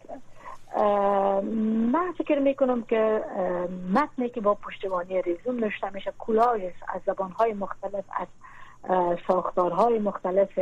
من 1.93 2.13
فکر 2.17 2.39
می‌کنم 2.39 2.81
که 2.81 3.21
اه، 3.37 3.67
متنی 3.93 4.29
که 4.29 4.41
با 4.41 4.53
پشتوانی 4.53 5.21
ریزوم 5.21 5.59
نوشته 5.59 5.89
میشه 5.93 6.13
کولاژ 6.19 6.61
از 6.87 7.01
زبانهای 7.05 7.53
مختلف 7.53 8.03
از 8.19 8.27
ساختارهای 9.27 9.99
مختلف 9.99 10.59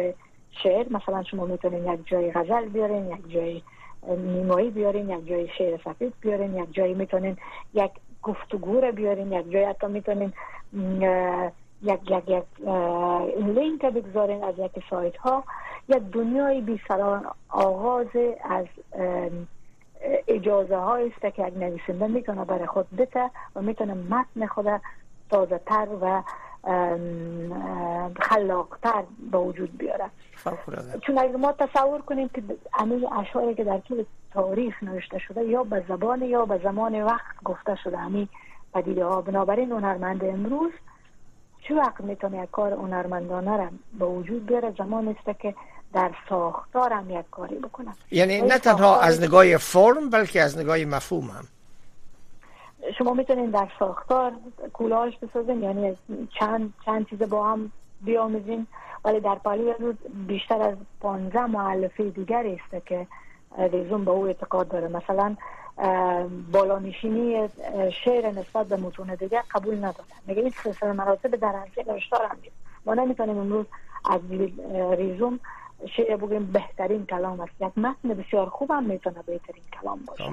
شعر 0.64 0.86
مثلا 0.90 1.24
شما 1.24 1.46
می‌تونین 1.46 1.94
یک 1.94 2.08
جای 2.08 2.32
غزل 2.32 2.66
بیارین 2.66 3.12
یک 3.12 3.32
جای 3.32 3.62
نیمایی 4.08 4.72
بیارین 4.72 5.10
یک 5.10 5.28
جای 5.28 5.48
شعر 5.58 5.80
سفید 5.86 6.14
بیارین 6.22 6.56
یک 6.56 6.74
جایی 6.74 6.94
می‌تونین 6.94 7.38
یک 7.74 7.92
گفتگو 8.24 8.82
رو 8.82 8.92
بیارین 8.92 9.32
یک 9.32 9.52
جایی 9.52 9.66
حتی 9.66 9.88
می‌تونین 9.88 10.34
یک 11.84 12.12
یک 12.12 12.30
یک 12.30 12.44
لینک 13.38 13.86
بگذارین 13.86 14.44
از 14.44 14.56
یک 14.58 14.72
سایت 14.90 15.18
ها 15.18 15.44
یک 15.88 16.04
دنیای 16.04 16.62
بی 16.62 16.82
سران 16.88 17.26
آغاز 17.50 18.08
از 18.50 18.66
اجازه 20.28 20.76
های 20.76 21.08
است 21.08 21.36
که 21.36 21.48
یک 21.48 21.58
نویسنده 21.58 22.08
می‌تونه 22.08 22.46
برای 22.46 22.66
خود 22.66 22.88
بته 22.98 23.30
و 23.56 23.62
می‌تونه 23.62 23.94
متن 23.94 24.48
خود 24.48 24.82
تازه 25.30 25.60
تر 25.66 25.88
و 26.02 26.24
خلاقتر 28.22 29.04
به 29.32 29.38
وجود 29.38 29.78
بیاره. 29.78 30.06
چون 31.02 31.18
اگر 31.18 31.36
ما 31.36 31.52
تصور 31.52 32.02
کنیم 32.02 32.30
که 32.30 32.44
همه 32.74 33.20
اشعاری 33.20 33.56
که 33.56 33.64
در 33.64 33.78
طول 33.78 34.04
تاریخ 34.34 34.84
نوشته 34.84 35.20
شده 35.20 35.44
یا 35.44 35.64
به 35.64 35.84
زبان 35.88 36.22
یا 36.22 36.46
به 36.46 36.60
زمان 36.64 37.04
وقت 37.04 37.44
گفته 37.46 37.76
شده 37.76 37.98
همین 37.98 38.28
پدیده 38.74 39.06
ها 39.06 39.22
بنابراین 39.22 39.72
هنرمند 39.72 40.24
امروز 40.24 40.72
چه 41.68 41.76
وقت 41.76 42.02
می‌تونه 42.02 42.44
یک 42.44 42.52
کار 42.52 42.74
هنرمندانه 42.74 43.58
را 43.58 43.70
به 44.00 44.06
وجود 44.06 44.46
بیاره؟ 44.46 44.74
زمان 44.78 45.08
است 45.08 45.40
که 45.40 45.56
در 45.94 46.12
ساختار 46.30 46.94
هم 46.94 47.10
یک 47.10 47.26
کاری 47.32 47.56
بکنه 47.56 47.94
یعنی 48.12 48.42
نه 48.42 48.60
تنها 48.60 49.00
از 49.00 49.22
نگاه 49.22 49.58
فرم 49.58 50.10
بلکه 50.10 50.42
از 50.42 50.58
نگاه 50.58 50.78
مفهوم 50.78 51.24
هم. 51.24 51.48
شما 52.98 53.14
می‌تونین 53.14 53.50
در 53.50 53.68
ساختار 53.80 54.32
کولاژ 54.74 55.14
بسازین 55.18 55.64
یعنی 55.64 55.98
چند 56.40 56.74
چند 56.86 57.10
چیز 57.10 57.20
با 57.20 57.52
هم 57.52 57.72
بیاموزین 58.02 58.68
ولی 59.06 59.20
در 59.20 59.36
پالی 59.36 59.74
روز 59.80 59.96
بیشتر 60.28 60.62
از 60.62 60.76
15 61.02 61.46
معلفه 61.46 62.10
دیگری 62.10 62.60
است 62.66 62.86
که 62.86 63.08
ریزون 63.58 64.06
به 64.06 64.12
او 64.12 64.26
اعتقاد 64.28 64.68
داره. 64.68 64.88
مثلا 64.88 65.36
بالانشینی 66.52 67.50
شعر 68.04 68.32
نسبت 68.32 68.68
به 68.68 68.76
متون 68.76 69.16
دیگه 69.16 69.44
قبول 69.52 69.78
نداره 69.78 70.10
میگه 70.28 70.42
این 70.42 70.54
سلسله 70.64 70.92
مراتب 70.92 71.36
در 71.36 71.52
هر 71.56 71.68
نوشتار 71.88 72.26
هم 72.26 72.38
نیست 72.44 72.56
ما 72.86 72.94
نمی‌تونیم 72.94 73.38
امروز 73.38 73.66
از 74.06 74.22
ریزوم 74.98 75.40
شعر 75.98 76.18
بگیم 76.18 76.46
بهترین 76.46 77.06
کلام 77.06 77.40
است. 77.40 77.52
یک 77.60 77.78
متن 77.78 78.10
بسیار 78.10 78.50
خوب 78.50 78.72
هم 78.72 78.84
می‌تونه 78.84 79.22
بهترین 79.28 79.64
کلام 79.82 80.00
باشه. 80.08 80.24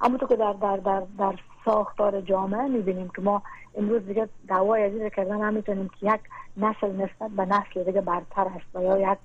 اما 0.00 0.18
تو 0.18 0.26
که 0.26 0.36
در 0.36 0.52
در 0.52 0.76
در 0.76 1.02
در 1.18 1.34
ساختار 1.64 2.20
جامعه 2.20 2.68
می‌بینیم 2.68 3.10
که 3.16 3.22
ما 3.22 3.42
امروز 3.78 4.06
دیگه 4.06 4.28
دعوای 4.48 4.84
عزیز 4.84 5.12
کردن 5.16 5.40
هم 5.40 5.54
می‌تونیم 5.54 5.90
که 6.00 6.06
یک 6.06 6.20
نسل 6.56 6.92
نسبت 6.92 7.30
به 7.36 7.44
نسل 7.44 7.84
دیگه 7.84 8.00
برتر 8.00 8.46
است 8.56 8.76
و 8.76 8.82
یا 8.82 9.12
یک 9.12 9.18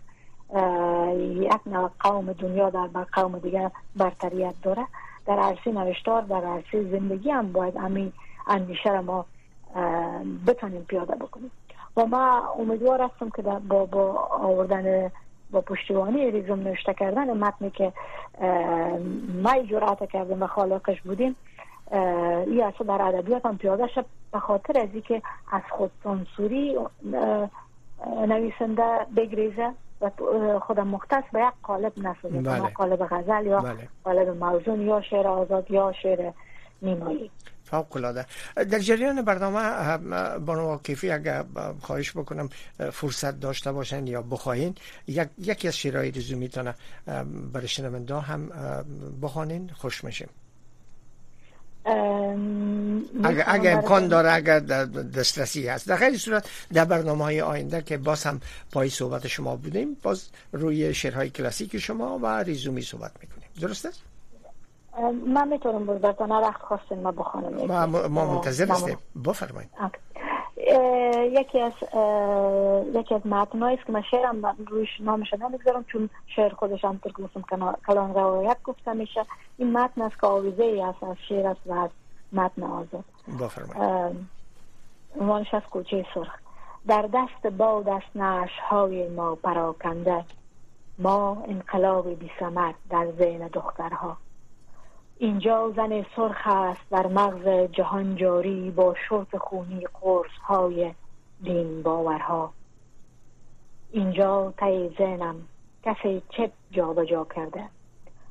یک 1.43 1.61
نوع 1.65 1.89
قوم 1.99 2.33
دنیا 2.33 2.69
در 2.69 2.87
بر 2.87 3.03
قوم 3.03 3.39
دیگه 3.39 3.71
برتریت 3.95 4.55
داره. 4.63 4.87
در 5.25 5.39
عرصه 5.39 5.71
نوشتار 5.71 6.21
در 6.21 6.45
عرصه 6.45 6.91
زندگی 6.91 7.29
هم 7.29 7.51
باید 7.51 7.77
همین 7.77 8.13
اندیشه 8.47 8.91
را 8.91 9.01
ما 9.01 9.25
اه، 9.75 10.21
بتونیم 10.47 10.81
پیاده 10.83 11.15
بکنیم. 11.15 11.51
و 11.97 12.05
ما 12.05 12.53
امیدوار 12.59 13.01
هستم 13.01 13.29
که 13.29 13.41
با 13.41 13.85
با 13.85 14.11
آوردن 14.29 15.11
با 15.51 15.61
پشتیبانی 15.61 16.31
ریزوم 16.31 16.59
نوشته 16.59 16.93
کردن 16.93 17.37
متنی 17.37 17.69
که 17.69 17.93
ما 19.43 19.61
جرأت 19.69 20.11
کردیم 20.11 20.43
و 20.43 20.47
خالقش 20.47 21.01
بودیم 21.01 21.35
این 21.91 22.63
اصلا 22.63 22.97
در 22.97 23.01
ادبیات 23.05 23.45
هم 23.45 23.57
پیاده 23.57 23.87
شد. 23.87 24.05
به 24.31 24.39
خاطر 24.39 24.79
از 24.79 24.89
اینکه 24.93 25.21
از 25.51 25.61
خود 25.69 25.91
سانسوری 26.03 26.77
نویسنده 28.27 28.99
بگریزه. 29.15 29.71
و 30.03 30.59
خودم 30.59 30.87
مختص 30.87 31.23
به 31.33 31.39
یک 31.39 31.53
قالب 31.63 31.93
نسازه 31.97 32.41
بله. 32.41 32.59
قالب 32.59 33.07
غزل 33.09 33.45
یا 33.45 33.61
بله. 33.61 33.87
قالب 34.03 34.29
موزون 34.29 34.81
یا 34.81 35.01
شعر 35.01 35.27
آزاد 35.27 35.71
یا 35.71 35.93
شعر 36.03 36.31
نیمایی 36.81 37.31
فوق 37.63 37.97
العاده. 37.97 38.25
در 38.55 38.79
جریان 38.79 39.21
برنامه 39.21 39.97
بانو 40.37 40.77
کیفی 40.77 41.11
اگر 41.11 41.45
خواهش 41.81 42.17
بکنم 42.17 42.49
فرصت 42.91 43.39
داشته 43.39 43.71
باشن 43.71 44.07
یا 44.07 44.21
بخواین 44.21 44.75
یک 45.07 45.27
یکی 45.37 45.67
از 45.67 45.77
شعرهای 45.77 46.11
رزومی 46.11 46.39
می‌تونه 46.39 46.75
برای 47.53 47.67
شنونده 47.67 48.15
هم 48.15 48.49
بخوانین. 49.21 49.69
خوش 49.73 50.03
میشیم 50.03 50.29
اگر, 53.23 53.43
اگر 53.47 53.73
امکان 53.73 54.07
داره 54.07 54.31
اگر 54.31 54.59
در 54.59 54.85
دسترسی 54.85 55.67
هست. 55.67 55.87
در 55.87 55.95
خیلی 55.95 56.17
صورت 56.17 56.49
در 56.73 56.85
برنامه 56.85 57.23
های 57.23 57.41
آینده 57.41 57.81
که 57.81 57.97
باز 57.97 58.23
هم 58.23 58.41
پای 58.71 58.89
صحبت 58.89 59.27
شما 59.27 59.55
بودیم 59.55 59.97
باز 60.03 60.29
روی 60.51 60.93
شعرهای 60.93 61.29
کلاسیک 61.29 61.77
شما 61.77 62.19
و 62.19 62.27
ریزومی 62.27 62.81
صحبت 62.81 63.11
می‌کنیم. 63.21 63.49
درست 63.61 63.85
است؟ 63.85 64.01
من 65.27 65.47
می‌تونم 65.47 65.85
بزرگتان 65.85 66.31
وقت 66.31 66.61
خواستین 66.61 67.01
ما 67.01 67.11
بخوانم 67.11 67.65
ما, 67.65 68.07
ما 68.07 68.35
منتظر. 68.35 68.71
هستیم. 68.71 68.97
بفرمایید. 69.25 69.69
یکی 71.31 71.59
از 71.59 71.73
یکی 72.95 73.15
از 73.15 73.27
متنایی 73.27 73.77
است 73.77 73.85
که 73.85 73.93
من 73.93 74.01
شعرم 74.01 74.35
من 74.35 74.55
رویش 74.67 74.89
نامش 74.99 75.33
نمی‌گذارم 75.33 75.83
چون 75.83 76.09
شعر 76.35 76.53
خودش 76.53 76.85
هم 76.85 76.99
گفتم 77.23 77.41
کنا- 77.41 77.77
کلان 77.87 78.13
روایت 78.13 78.57
گفته 78.63 78.93
میشه. 78.93 79.25
این 79.57 79.77
متن 79.77 80.01
است 80.01 80.19
که 80.19 80.27
آویزه 80.27 80.63
ای 80.63 80.81
است 80.81 81.03
از 81.03 81.15
شعر 81.29 81.47
است 81.47 81.61
و 81.65 81.73
از 81.73 81.89
متن 82.33 82.63
آزاد. 82.63 83.03
عنوانش 85.19 85.53
از 85.53 85.61
کوچه 85.71 86.05
سرخ. 86.13 86.35
در 86.87 87.09
دست 87.13 87.47
باد 87.47 87.89
است 87.89 88.15
نعش 88.15 88.51
های 88.69 89.09
ما 89.09 89.35
پراکنده. 89.35 90.25
ما 90.99 91.43
انقلاب 91.47 92.09
بی 92.19 92.31
ثمر 92.39 92.73
در 92.89 93.07
ذهن 93.19 93.47
دخترها. 93.47 94.17
اینجا 95.23 95.73
زن 95.75 96.05
سرخ 96.15 96.47
است 96.47 96.89
در 96.91 97.07
مغز 97.07 97.71
جهان 97.71 98.15
جاری 98.15 98.71
با 98.71 98.95
شرط 99.09 99.35
خونی 99.35 99.87
قرص 100.01 100.31
های 100.47 100.93
دین 101.43 101.83
باورها. 101.83 102.53
اینجا 103.91 104.53
تی 104.57 104.95
ذهنم 104.97 105.35
کسی 105.83 106.21
چپ 106.29 106.51
جابجا 106.71 107.27
کرده. 107.35 107.63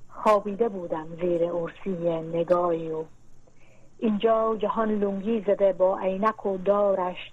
خوابیده 0.08 0.68
بودم 0.68 1.06
زیر 1.20 1.52
ارسی 1.52 1.90
نگاهی 2.20 2.90
و 2.90 3.04
اینجا 3.98 4.56
جهان 4.56 4.88
لنگی 4.88 5.40
زده 5.40 5.72
با 5.72 5.98
عینک 5.98 6.46
و 6.46 6.58
دارش. 6.58 7.32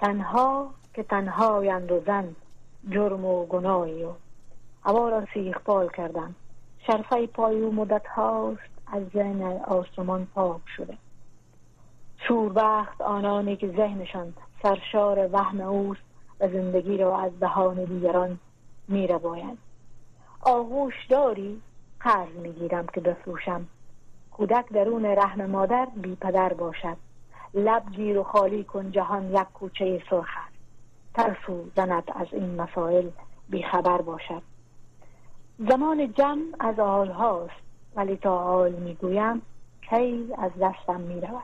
تنها 0.00 0.70
که 0.94 1.02
تنهایند 1.02 1.92
و 1.92 2.00
زن 2.06 2.36
جرم 2.90 3.24
و 3.24 3.46
گناهی 3.46 4.04
و 4.04 4.12
هوا 4.84 5.08
را 5.08 5.26
سیخپال 5.34 5.88
کردم. 5.88 6.34
شرفه 6.86 7.26
پای 7.26 7.60
او 7.60 7.74
مدت 7.74 8.06
هاست 8.06 8.73
از 8.86 9.02
ذهن 9.14 9.42
آسمان 9.66 10.26
پاک 10.34 10.60
شده. 10.76 10.96
شوربخت 12.28 13.00
آنانی 13.00 13.56
که 13.56 13.68
ذهنشان 13.68 14.34
سرشار 14.62 15.28
وهم 15.32 15.60
اوست 15.60 16.00
و 16.40 16.48
زندگی 16.48 16.96
را 16.96 17.18
از 17.18 17.40
دهان 17.40 17.84
دیگران 17.84 18.38
میره 18.88 19.18
باید 19.18 19.58
آغوش 20.42 21.06
داری؟ 21.08 21.62
قرض 22.00 22.36
می‌گیرم 22.42 22.86
که 22.86 23.00
بفروشم. 23.00 23.66
کودک 24.30 24.68
درون 24.68 25.04
رحم 25.04 25.46
مادر 25.46 25.88
بی 25.96 26.16
پدر 26.16 26.52
باشد. 26.52 26.96
لب 27.54 27.82
گیر 27.90 28.18
و 28.18 28.22
خالی 28.22 28.64
کن 28.64 28.90
جهان 28.90 29.30
یک 29.30 29.46
کوچه 29.54 30.02
سرخ 30.10 30.28
است. 30.46 30.54
ترسو 31.14 31.64
زند 31.76 32.12
از 32.14 32.26
این 32.32 32.60
مسائل 32.60 33.08
بی 33.48 33.62
خبر 33.62 34.02
باشد. 34.02 34.42
زمان 35.58 36.12
جمع 36.12 36.42
از 36.60 36.78
آل 36.78 37.10
هاست 37.10 37.64
ولی 37.96 38.16
تا 38.16 38.38
آل 38.38 38.72
می‌گویم 38.72 39.42
کی 39.90 40.34
از 40.38 40.50
دستم 40.60 41.00
می‌رود. 41.00 41.42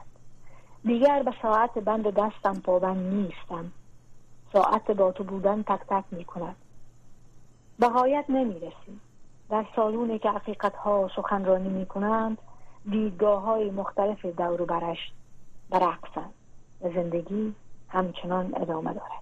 دیگر 0.85 1.23
به 1.23 1.35
ساعت 1.43 1.79
بند 1.79 2.15
دستم 2.15 2.61
پابند 2.61 3.15
نیستم. 3.15 3.73
ساعت 4.53 4.91
با 4.91 5.13
تو 5.13 5.25
بودن 5.25 5.63
تک 5.63 5.81
تک 5.89 6.05
می‌کند. 6.11 6.57
به 7.79 7.89
غایت 7.89 8.25
نمی‌رسیم. 8.29 9.01
در 9.51 9.65
سالونی 9.77 10.19
که 10.19 10.31
حقیقت 10.31 10.75
ها 10.75 11.11
سخنرانی 11.17 11.69
می‌کنند 11.69 12.39
دیدگاه 12.91 13.43
های 13.43 13.71
مختلف 13.71 14.25
دور 14.27 14.65
برش 14.65 15.13
برعکسند. 15.71 16.33
و 16.83 16.89
زندگی 16.89 17.55
همچنان 17.89 18.55
ادامه 18.57 18.93
دارد. 18.93 19.21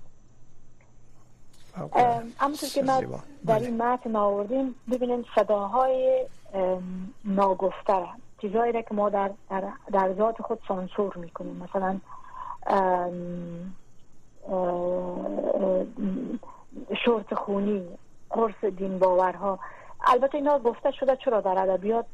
همونطور 2.38 2.68
که 2.68 2.82
ما 2.82 3.00
در 3.46 3.58
این 3.58 3.78
بله. 3.78 3.92
متن 3.92 4.16
آوردیم 4.16 4.74
ببینیم 4.90 5.24
صداهای 5.34 6.26
ناگفته 7.24 8.06
چیزهایی 8.40 8.72
را 8.72 8.82
که 8.82 8.94
ما 8.94 9.08
در, 9.08 9.30
در, 9.50 9.64
در 9.92 10.14
ذات 10.14 10.42
خود 10.42 10.58
سانسور 10.68 11.16
می‌کنیم. 11.16 11.56
مثلا 11.56 12.00
شورت 17.04 17.34
خونی 17.34 17.88
قرص 18.30 18.64
دین 18.64 18.98
باورها. 18.98 19.58
البته 20.06 20.34
اینا 20.34 20.58
گفته 20.58 20.90
شده 20.90 21.16
چرا 21.16 21.40
در 21.40 21.58
ادبیات 21.58 22.06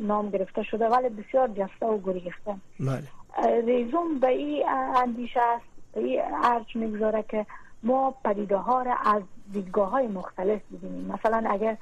نام 0.00 0.30
گرفته 0.30 0.62
شده 0.62 0.88
ولی 0.88 1.08
بسیار 1.08 1.48
جسته 1.48 1.86
و 1.86 1.98
گریخته. 1.98 2.56
بله. 2.80 3.02
ریزوم 3.66 4.20
به 4.20 4.28
این 4.28 4.68
اندیشه 4.96 5.40
است 5.40 5.64
به 5.94 6.00
این 6.00 6.20
ارج 6.44 6.76
می‌گذاره 6.76 7.24
که 7.28 7.46
ما 7.82 8.14
پدیده 8.24 8.56
ها 8.56 8.82
را 8.82 8.94
از 9.04 9.22
دیدگاه 9.52 9.90
های 9.90 10.06
مختلف 10.06 10.60
ببینیم 10.72 11.12
مثلا 11.12 11.50
اگر 11.50 11.76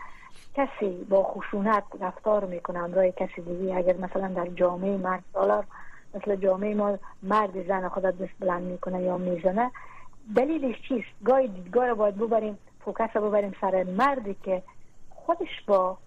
کسی 0.55 1.07
با 1.09 1.23
خشونت 1.23 1.85
رفتار 2.00 2.45
می‌کنه 2.45 2.78
همراه 2.78 3.11
کسی 3.11 3.43
دیگه 3.43 3.76
اگر 3.76 3.97
مثلا 3.97 4.28
در 4.28 4.47
جامعه 4.47 4.97
مرد 4.97 5.25
سالار 5.33 5.67
مثل 6.14 6.37
جامعه 6.37 6.75
ما 6.75 6.99
مرد 7.23 7.69
زن 7.69 7.88
خود 7.88 8.02
دست 8.02 8.33
بلند 8.40 8.62
می‌کنه 8.62 9.02
یا 9.02 9.19
می‌زنه 9.19 9.71
دلیلش 10.37 10.76
چیست؟ 10.88 11.09
گاهی 11.25 11.49
دیدگاه 11.49 11.87
رو 11.87 11.95
باید 11.95 12.17
ببریم 12.17 12.59
فوکس 12.85 13.17
رو 13.17 13.28
ببریم 13.28 13.55
سر 13.61 13.85
مردی 13.85 14.37
که 14.43 14.62
خودش 15.11 15.62
با 15.67 15.99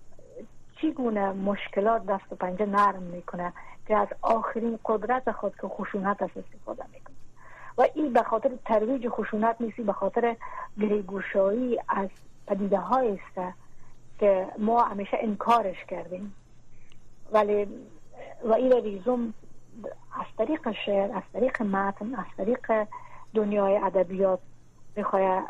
چگونه 0.81 1.31
مشکلات 1.31 2.05
دست 2.05 2.31
و 2.31 2.35
پنجه 2.35 2.65
نرم 2.65 3.03
می‌کنه 3.03 3.53
که 3.87 3.97
از 3.97 4.07
آخرین 4.21 4.79
قدرت 4.85 5.31
خود 5.31 5.55
که 5.61 5.67
خشونت 5.67 6.21
است 6.21 6.37
استفاده 6.37 6.83
می‌کنه. 6.93 7.10
و 7.77 7.87
این 7.95 8.13
به 8.13 8.23
خاطر 8.23 8.49
ترویج 8.65 9.09
خشونت 9.09 9.55
نیستی 9.59 9.83
به 9.83 9.93
خاطر 9.93 10.35
گریگوشایی 10.81 11.79
از 11.87 12.09
پدیده 12.47 12.77
های 12.77 13.09
است 13.09 13.55
که 14.19 14.47
ما 14.57 14.83
همیشه 14.83 15.17
انکارش 15.21 15.85
کردیم. 15.85 16.35
ولی 17.31 17.67
و 18.43 18.53
این 18.53 18.71
ریزوم 18.71 19.33
از 20.13 20.25
طریق 20.37 20.71
شعر 20.85 21.11
از 21.11 21.23
طریق 21.33 21.61
متن 21.61 22.15
از 22.15 22.25
طریق 22.37 22.87
دنیای 23.33 23.77
ادبیات 23.77 24.39
بخواه 24.95 25.43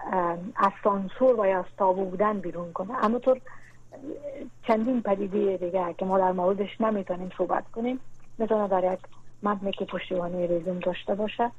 از 0.55 0.71
سانسور 0.83 1.35
و 1.35 1.41
از 1.41 1.65
تابو 1.77 2.05
بودن 2.05 2.39
بیرون 2.39 2.73
کنه. 2.73 2.93
همونطور 2.93 3.41
چندین 4.67 5.01
پدیده 5.01 5.57
دیگه 5.57 5.95
که 5.97 6.05
ما 6.05 6.17
در 6.17 6.31
موردش 6.31 6.81
نمی‌تونیم 6.81 7.31
صحبت 7.37 7.71
کنیم 7.71 7.99
می‌تونه 8.37 8.67
در 8.67 8.93
یک 8.93 8.99
متن 9.43 9.71
که 9.71 9.85
پشتیبانی 9.85 10.47
ریزوم 10.47 10.79
داشته 10.79 11.15
باشه. 11.15 11.51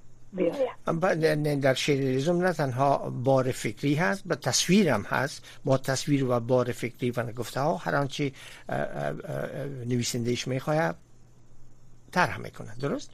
در 1.62 1.74
شعر 1.74 1.98
ریزم 1.98 2.36
نه 2.36 2.52
تنها 2.52 3.10
بار 3.10 3.52
فکری 3.52 3.94
هست 3.94 4.22
به 4.26 4.36
تصویر 4.36 4.88
هم 4.88 5.02
هست. 5.02 5.44
با 5.64 5.78
تصویر 5.78 6.30
و 6.30 6.40
بار 6.40 6.72
فکری 6.72 7.10
و 7.10 7.32
گفته 7.32 7.60
ها 7.60 7.76
هر 7.76 7.96
آنچه 7.96 8.32
نویسندهش 9.86 10.48
می‌خواه 10.48 10.94
طرح 12.12 12.38
می‌کنه 12.38 12.76
درست؟ 12.80 13.10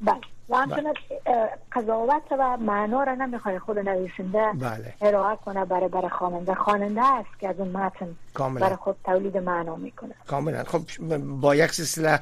بله. 0.00 0.20
و 0.48 0.56
همچنان 0.56 0.94
قضاوت 1.72 2.22
و 2.30 2.56
معنا 2.56 3.02
را 3.02 3.14
نمی‌خواد 3.14 3.58
خود 3.58 3.78
نویسنده 3.78 4.52
بله. 4.54 4.94
ارائه 5.00 5.36
کنه 5.36 5.64
برای 5.64 5.88
برای 5.88 6.08
خواننده. 6.08 6.54
خواننده 6.54 7.04
است 7.04 7.38
که 7.40 7.48
از 7.48 7.58
اون 7.58 7.68
متن 7.68 8.16
برای 8.34 8.76
خود 8.76 8.96
تولید 9.04 9.36
معنا 9.36 9.76
می‌کنه 9.76 10.14
کاملا. 10.26 10.64
خب 10.64 10.82
با 11.40 11.54
یک 11.54 11.72
سلسله 11.72 12.20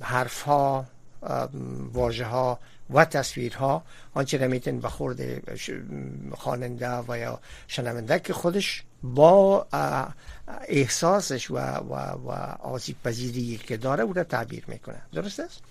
حرف 0.00 0.42
ها 0.42 0.84
واژه 1.92 2.24
ها 2.24 2.58
و 2.90 3.04
تصویرها 3.04 3.82
آنچه 4.14 4.38
نمیتون 4.38 4.80
به 4.80 4.88
خورد 4.88 5.20
خواننده 6.34 6.98
و 7.08 7.18
یا 7.18 7.38
شنونده 7.68 8.18
که 8.18 8.32
خودش 8.32 8.84
با 9.02 9.66
احساسش 10.68 11.50
و, 11.50 11.54
و, 11.54 11.94
و 11.94 12.30
آسیب 12.62 12.96
پذیری 13.04 13.56
که 13.56 13.76
داره 13.76 14.02
او 14.02 14.12
را 14.12 14.24
تعبیر 14.24 14.64
می‌کنه 14.68 15.02
درست 15.12 15.40
است؟ 15.40 15.62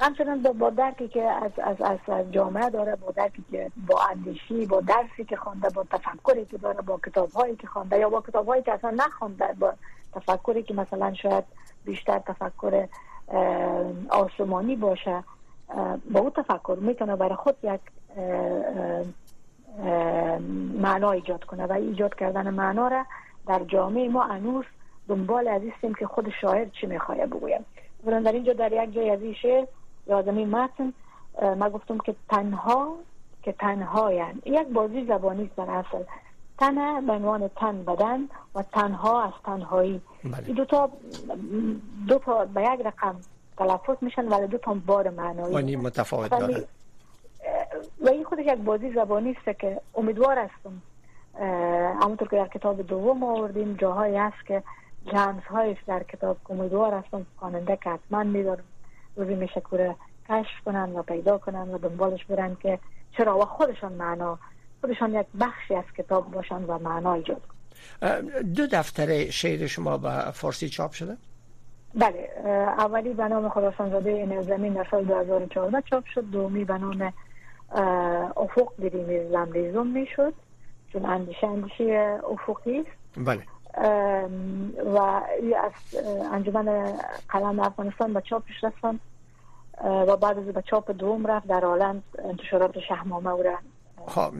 همچنان 0.00 0.42
با 0.42 0.70
درکی 0.70 1.08
که 1.08 1.22
از, 1.22 1.52
از, 1.64 1.96
از 2.08 2.32
جامعه 2.32 2.70
داره 2.70 2.96
با 2.96 3.10
درکی 3.10 3.44
که 3.50 3.70
با 3.86 4.02
اندیشی 4.10 4.66
با 4.66 4.80
درسی 4.80 5.24
که 5.28 5.36
خوانده 5.36 5.68
با 5.68 5.84
تفکری 5.90 6.44
که 6.44 6.58
داره 6.58 6.82
با 6.82 7.00
کتابهایی 7.06 7.56
که 7.56 7.66
خوانده 7.66 7.98
یا 7.98 8.08
با 8.08 8.20
کتابهایی 8.20 8.62
که 8.62 8.72
اصلا 8.72 8.90
نخوانده 8.90 9.46
با 9.58 9.74
تفکری 10.14 10.62
که 10.62 10.74
مثلا 10.74 11.14
شاید 11.14 11.44
بیشتر 11.84 12.18
تفکر 12.18 12.88
آسمانی 14.08 14.76
باشه. 14.76 15.24
با 16.12 16.20
او 16.20 16.30
تفکر 16.30 16.78
می‌تونه 16.80 17.16
برای 17.16 17.36
خود 17.36 17.56
یک 17.62 17.80
معنا 20.78 21.10
ایجاد 21.10 21.44
کنه 21.44 21.66
و 21.66 21.72
ایجاد 21.72 22.14
کردن 22.14 22.50
معنا 22.50 22.88
را 22.88 23.04
در 23.46 23.64
جامعه 23.64 24.08
ما 24.08 24.24
انوس 24.24 24.64
دنبال 25.08 25.48
عزیزیم 25.48 25.94
که 25.94 26.06
خود 26.06 26.28
شاعر 26.40 26.68
چی 26.80 26.86
می‌خواه 26.86 27.26
بگویم. 27.26 27.64
در 28.04 28.32
اینجا 28.32 28.52
در 28.52 28.84
یک 28.84 28.94
جای 28.94 29.10
از 29.10 29.22
این 29.22 29.34
شعر 29.34 29.66
یادمی 30.06 30.44
متن 30.44 30.92
ما 31.42 31.70
گفتم 31.70 31.98
که 31.98 32.14
تنها 32.28 32.96
که 33.42 33.52
تنها 33.52 34.12
یعنی 34.12 34.40
یک 34.46 34.68
بازی 34.68 35.04
زبانی 35.04 35.44
است 35.44 35.56
در 35.56 35.70
اصل. 35.70 36.02
تن 36.58 37.06
به 37.06 37.12
عنوان 37.12 37.48
تن 37.48 37.82
بدن 37.82 38.28
و 38.54 38.62
تنها 38.62 39.22
از 39.22 39.32
تنهایی. 39.44 40.00
بله. 40.30 40.54
دو 40.54 40.64
تا 40.64 40.90
دو 42.08 42.18
تا 42.18 42.44
به 42.44 42.62
یک 42.62 42.86
رقم 42.86 43.16
تلفظ 43.58 43.96
میشن 44.00 44.28
ولی 44.28 44.46
دو 44.46 44.58
تا 44.58 44.74
بار 44.86 45.10
معنایی 45.10 45.76
متفاوت 45.76 46.30
دارن 46.30 46.64
و 48.00 48.08
این 48.08 48.24
خودش 48.24 48.46
یک 48.46 48.58
بازی 48.58 48.92
زبانی 48.92 49.30
است 49.30 49.58
که 49.58 49.80
امیدوار 49.94 50.38
هستم 50.38 50.82
همونطور 52.02 52.28
که 52.28 52.36
در 52.36 52.48
کتاب 52.48 52.82
دوم 52.82 53.24
آوردیم 53.24 53.74
جاهایی 53.74 54.16
هست 54.16 54.46
که 54.46 54.62
جنس 55.12 55.42
است 55.50 55.86
در 55.86 56.02
کتاب 56.02 56.36
امیدوار 56.50 56.94
هستم 56.94 57.26
خواننده 57.36 57.78
که 57.82 57.90
حتما 57.90 58.22
میدارم. 58.22 58.64
روزی 59.16 59.34
میشه 59.34 59.60
کوره 59.60 59.96
کشف 60.28 60.64
کنن 60.64 60.92
و 60.92 61.02
پیدا 61.02 61.38
کنن 61.38 61.70
و 61.70 61.78
دنبالش 61.78 62.24
برن 62.24 62.56
که 62.62 62.78
چرا 63.16 63.38
و 63.38 63.44
خودشان 63.44 63.92
معنا 63.92 64.38
خودشان 64.80 65.14
یک 65.14 65.26
بخشی 65.40 65.74
از 65.74 65.84
کتاب 65.98 66.30
باشن 66.30 66.64
و 66.64 66.78
معنا 66.78 67.12
ایجاد 67.12 67.42
دو 68.56 68.66
دفتر 68.66 69.30
شعر 69.30 69.66
شما 69.66 69.98
به 69.98 70.30
فارسی 70.30 70.68
چاپ 70.68 70.92
شده؟ 70.92 71.16
بله 71.94 72.30
اولی 72.78 73.12
به 73.14 73.28
نام 73.28 73.48
خراسان 73.48 73.90
زاده 73.90 74.10
این 74.10 74.42
زمین 74.42 74.72
در 74.72 74.86
سال 74.90 75.04
2014 75.04 75.82
چاپ 75.90 76.04
شد. 76.06 76.30
دومی 76.30 76.64
به 76.64 76.78
نام 76.78 77.12
افق 78.36 78.72
دیریم 78.78 79.32
لمریزم 79.32 79.86
می 79.86 80.06
شد 80.16 80.34
چون 80.92 81.06
اندیشه 81.06 81.46
اندیشه 81.46 82.18
افقی 82.30 82.78
است. 82.78 82.90
بله. 83.16 83.42
و 84.94 84.98
از 85.64 86.04
انجمن 86.32 86.92
قلم 87.28 87.60
افغانستان 87.60 88.12
به 88.12 88.20
چاپش 88.20 88.64
رفتن. 88.64 89.00
و 89.84 90.16
بعد 90.16 90.38
از 90.38 90.44
به 90.44 90.62
چاپ 90.62 90.90
دوم 90.90 91.26
رفت 91.26 91.46
در 91.46 91.64
آلند 91.64 92.02
انتشارات 92.24 92.78
شهمامه 92.88 93.30
او 93.30 93.42
را 93.42 93.58
خب 94.06 94.32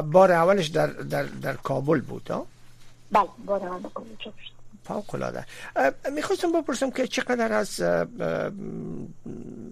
بار 0.00 0.32
اولش 0.32 0.66
در, 0.66 0.86
در, 0.86 1.22
در 1.22 1.52
کابل 1.52 2.00
بود 2.00 2.28
ها؟ 2.28 2.46
بله 3.12 3.28
بار 3.46 3.66
اول 3.66 3.88
کابل 3.94 4.08
چاپ 4.18 4.34
شد. 4.38 4.60
می‌خواستم 6.12 6.52
بپرسم 6.52 6.90
که 6.90 7.06
چقدر 7.06 7.52
از 7.52 7.82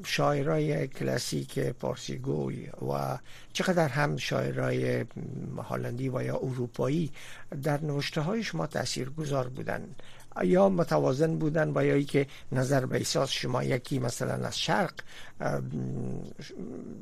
شاعرای 0.04 0.88
کلاسیک 0.88 1.58
پارسیگوی 1.58 2.66
و 2.66 3.18
چقدر 3.52 3.88
هم 3.88 4.16
شاعرای 4.16 5.04
هالندی 5.68 6.08
و 6.08 6.22
یا 6.22 6.36
اروپایی 6.36 7.12
در 7.62 7.80
نوشته 7.80 8.20
های 8.20 8.42
شما 8.42 8.66
تأثیر 8.66 9.10
گذار 9.10 9.48
بودن؟ 9.48 9.88
یا 10.42 10.68
متوازن 10.68 11.36
بودن 11.36 11.72
با 11.72 11.82
یا 11.82 12.02
که 12.02 12.26
نظر 12.52 12.86
به 12.86 12.96
احساس 12.96 13.30
شما 13.30 13.62
یکی 13.62 13.98
مثلا 13.98 14.46
از 14.46 14.58
شرق 14.58 14.92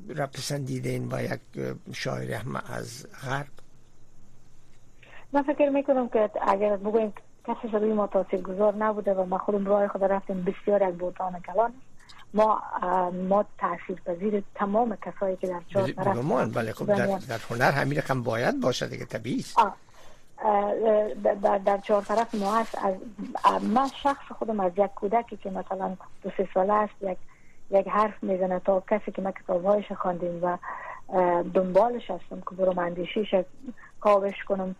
را 0.08 0.26
پسندیدین 0.26 1.08
و 1.12 1.22
یک 1.22 1.40
شاعر 1.92 2.32
هم 2.32 2.56
از 2.56 3.06
غرب؟ 3.22 3.46
من 5.32 5.42
فکر 5.42 5.68
می‌کنم 5.68 6.08
که 6.08 6.30
اگر 6.48 6.76
بگویم 6.76 7.12
کسی 7.46 7.68
روی 7.68 7.92
ما 7.92 8.06
تاثیر 8.06 8.40
گذار 8.40 8.74
نبوده 8.74 9.14
و 9.14 9.24
ما 9.24 9.38
خودم 9.38 9.66
راه 9.66 9.88
خود 9.88 10.04
رفتیم 10.04 10.44
بسیار 10.44 10.84
از 10.84 10.98
بوتان 10.98 11.40
کلان. 11.40 11.72
ما 12.34 12.62
ما 13.28 13.44
تاثیر 13.58 14.00
پذیر 14.06 14.42
تمام 14.54 14.96
کسایی 14.96 15.36
که 15.36 15.46
در 15.46 15.60
چهار 15.68 15.92
طرف 15.92 16.16
بله 16.54 16.72
خب 16.72 16.86
در, 16.86 17.06
در 17.06 17.38
هنر 17.50 17.70
همین 17.70 17.98
رقم 17.98 18.22
باید 18.22 18.60
باشه 18.60 18.86
دیگه 18.86 19.04
طبیعی 19.04 19.38
است. 19.38 19.58
در, 21.42 21.58
در 21.58 21.78
چهار 21.78 22.02
طرف 22.02 22.34
ما 22.34 22.54
هست. 22.54 22.78
از 23.44 23.64
من 23.64 23.88
شخص 24.02 24.32
خودم 24.38 24.60
از 24.60 24.72
یک 24.76 24.90
کودکی 24.94 25.36
که 25.36 25.50
مثلا 25.50 25.96
دو 26.22 26.30
سه 26.36 26.48
ساله 26.54 26.72
است 26.72 26.94
یک 27.02 27.18
یک 27.70 27.88
حرف 27.88 28.22
می‌زنه 28.22 28.60
تا 28.60 28.82
کسی 28.90 29.12
که 29.12 29.22
ما 29.22 29.30
کتابهایش 29.30 29.92
خواندیم 29.92 30.44
و 30.44 30.56
دنبالش 31.54 32.10
هستم 32.10 32.40
که 32.40 32.56
برو 32.56 32.80
اندیشیش 32.80 33.34
کاوش 34.00 34.44
کنم 34.44 34.76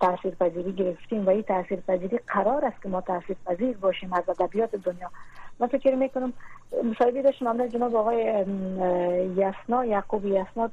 تاثیر 0.00 0.34
پذیری 0.34 0.72
گرفتیم 0.72 1.26
و 1.26 1.30
این 1.30 1.42
تاثیر 1.42 1.80
پذیری 1.80 2.18
قرار 2.26 2.64
است 2.64 2.82
که 2.82 2.88
ما 2.88 3.00
تاثیر 3.00 3.36
پذیر 3.46 3.76
باشیم 3.76 4.12
از 4.12 4.28
ادبیات 4.28 4.76
دنیا. 4.76 5.10
من 5.58 5.66
فکر 5.66 5.94
می‌کنم 5.94 6.32
مصاحبه 6.84 7.22
داشتم 7.22 7.46
امروز 7.46 7.72
جناب 7.72 7.96
آقای 7.96 8.44
یسنا 9.36 9.84
یعقوب 9.84 10.26
یسنا 10.26 10.70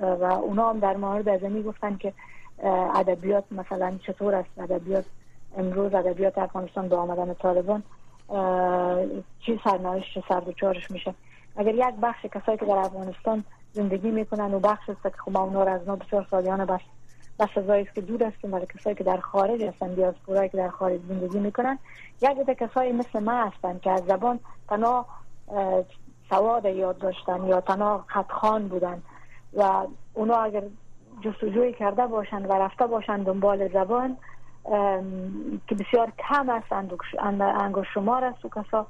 و 0.00 0.24
اونا 0.24 0.70
هم 0.70 0.78
در 0.78 0.96
مورد 0.96 1.28
از 1.28 1.40
گفتن 1.40 1.96
که 1.96 2.12
ادبیات 2.62 3.44
مثلا 3.50 3.98
چطور 4.06 4.34
است؟ 4.34 4.50
ادبیات 4.58 5.04
امروز 5.56 5.94
ادبیات 5.94 6.38
افغانستان 6.38 6.88
با 6.88 6.96
آمدن 6.96 7.34
طالبان 7.34 7.82
چی 9.46 9.60
سرنوشت 9.64 10.24
سر 10.28 10.42
چارش 10.60 10.90
میشه؟ 10.90 11.14
اگر 11.56 11.74
یک 11.74 11.94
بخش 12.02 12.26
کسایی 12.26 12.58
که 12.58 12.64
در 12.64 12.76
افغانستان 12.76 13.44
زندگی 13.72 14.10
می‌کنن 14.10 14.54
و 14.54 14.60
بخش 14.60 14.90
است 14.90 15.02
که 15.02 15.10
خب 15.10 15.36
اونا 15.36 15.62
از 15.62 15.88
ما 15.88 15.96
بسیار 15.96 16.26
سالیان 16.30 16.64
بس 16.64 16.80
بس 17.38 17.48
است 17.56 17.94
که 17.94 18.00
دور 18.00 18.24
هستیم 18.24 18.52
ولی 18.54 18.66
کسایی 18.66 18.96
که 18.96 19.04
در 19.04 19.16
خارج 19.16 19.62
هستن 19.62 19.94
دیاسپورایی 19.94 20.48
که 20.48 20.56
در 20.56 20.68
خارج 20.68 21.00
زندگی 21.08 21.38
می‌کنن 21.38 21.78
یک 22.22 22.30
عده 22.30 22.54
کسایی 22.54 22.92
مثل 22.92 23.20
ما 23.20 23.32
هستن 23.32 23.78
که 23.78 23.90
از 23.90 24.04
زبان 24.08 24.40
تنها 24.68 25.06
سواد 26.30 26.64
یاد 26.64 26.98
داشتن 26.98 27.46
یا 27.46 27.60
تنها 27.60 28.04
خطخان 28.06 28.68
بودن 28.68 29.02
و 29.54 29.86
اونا 30.14 30.36
اگر 30.36 30.62
جستجوی 31.22 31.72
کرده 31.72 32.06
باشند 32.06 32.50
و 32.50 32.52
رفته 32.52 32.86
باشند 32.86 33.26
دنبال 33.26 33.68
زبان 33.68 34.16
که 35.68 35.74
بسیار 35.74 36.12
کم 36.28 36.50
است 36.50 36.72
انگوش 37.32 37.88
شمار 37.94 38.24
است 38.24 38.44
و 38.44 38.48
کسا 38.48 38.86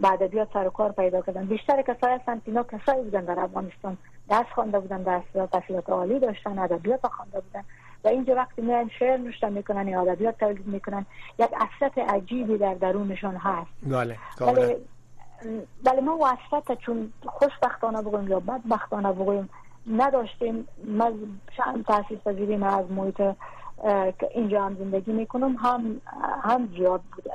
به 0.00 0.12
ادبیات 0.12 0.48
سر 0.52 0.66
و 0.66 0.70
کار 0.70 0.92
پیدا 0.92 1.20
کردن. 1.20 1.44
بیشتر 1.44 1.82
کسایی 1.82 2.14
هستند 2.14 2.42
اینا 2.44 2.62
کسایی 2.62 3.02
بودن 3.02 3.24
در 3.24 3.40
افغانستان. 3.40 3.98
دست 4.30 4.48
خوانده 4.54 4.80
بودن 4.80 5.02
در 5.02 5.46
تحصیلات 5.46 5.90
عالی 5.90 6.18
داشتن 6.18 6.58
ادبیات 6.58 7.06
خوانده 7.06 7.40
بودن. 7.40 7.64
و 8.04 8.08
اینجا 8.08 8.34
وقتی 8.34 8.62
میان 8.62 8.90
شعر 8.98 9.16
نوشته 9.16 9.48
می‌کنن 9.48 9.88
یا 9.88 10.00
ادبیات 10.00 10.38
تولید 10.38 10.66
می‌کنن 10.66 11.06
یک 11.38 11.50
اصلت 11.60 11.98
عجیبی 11.98 12.58
در 12.58 12.74
درونشان 12.74 13.36
هست. 13.36 13.70
بله 13.82 14.16
ولی 14.40 14.76
ولی 15.84 16.00
ما 16.00 16.16
واسطه 16.16 16.76
چون 16.76 17.12
خوشبختانه 17.26 18.02
بگویم 18.02 18.28
یا 18.28 18.40
بدبختانه 18.40 19.12
بگویم 19.12 19.48
نداشتیم. 19.86 20.68
من 20.84 21.14
تحصیل 21.88 22.18
پذیریم 22.18 22.62
از 22.62 22.90
محیط 22.90 23.16
که 24.18 24.28
اینجا 24.34 24.62
هم 24.64 24.74
زندگی 24.74 25.12
می‌کنم. 25.12 25.56
هم 25.56 26.00
هم 26.42 26.68
زیاد 26.76 27.00
بوده. 27.16 27.30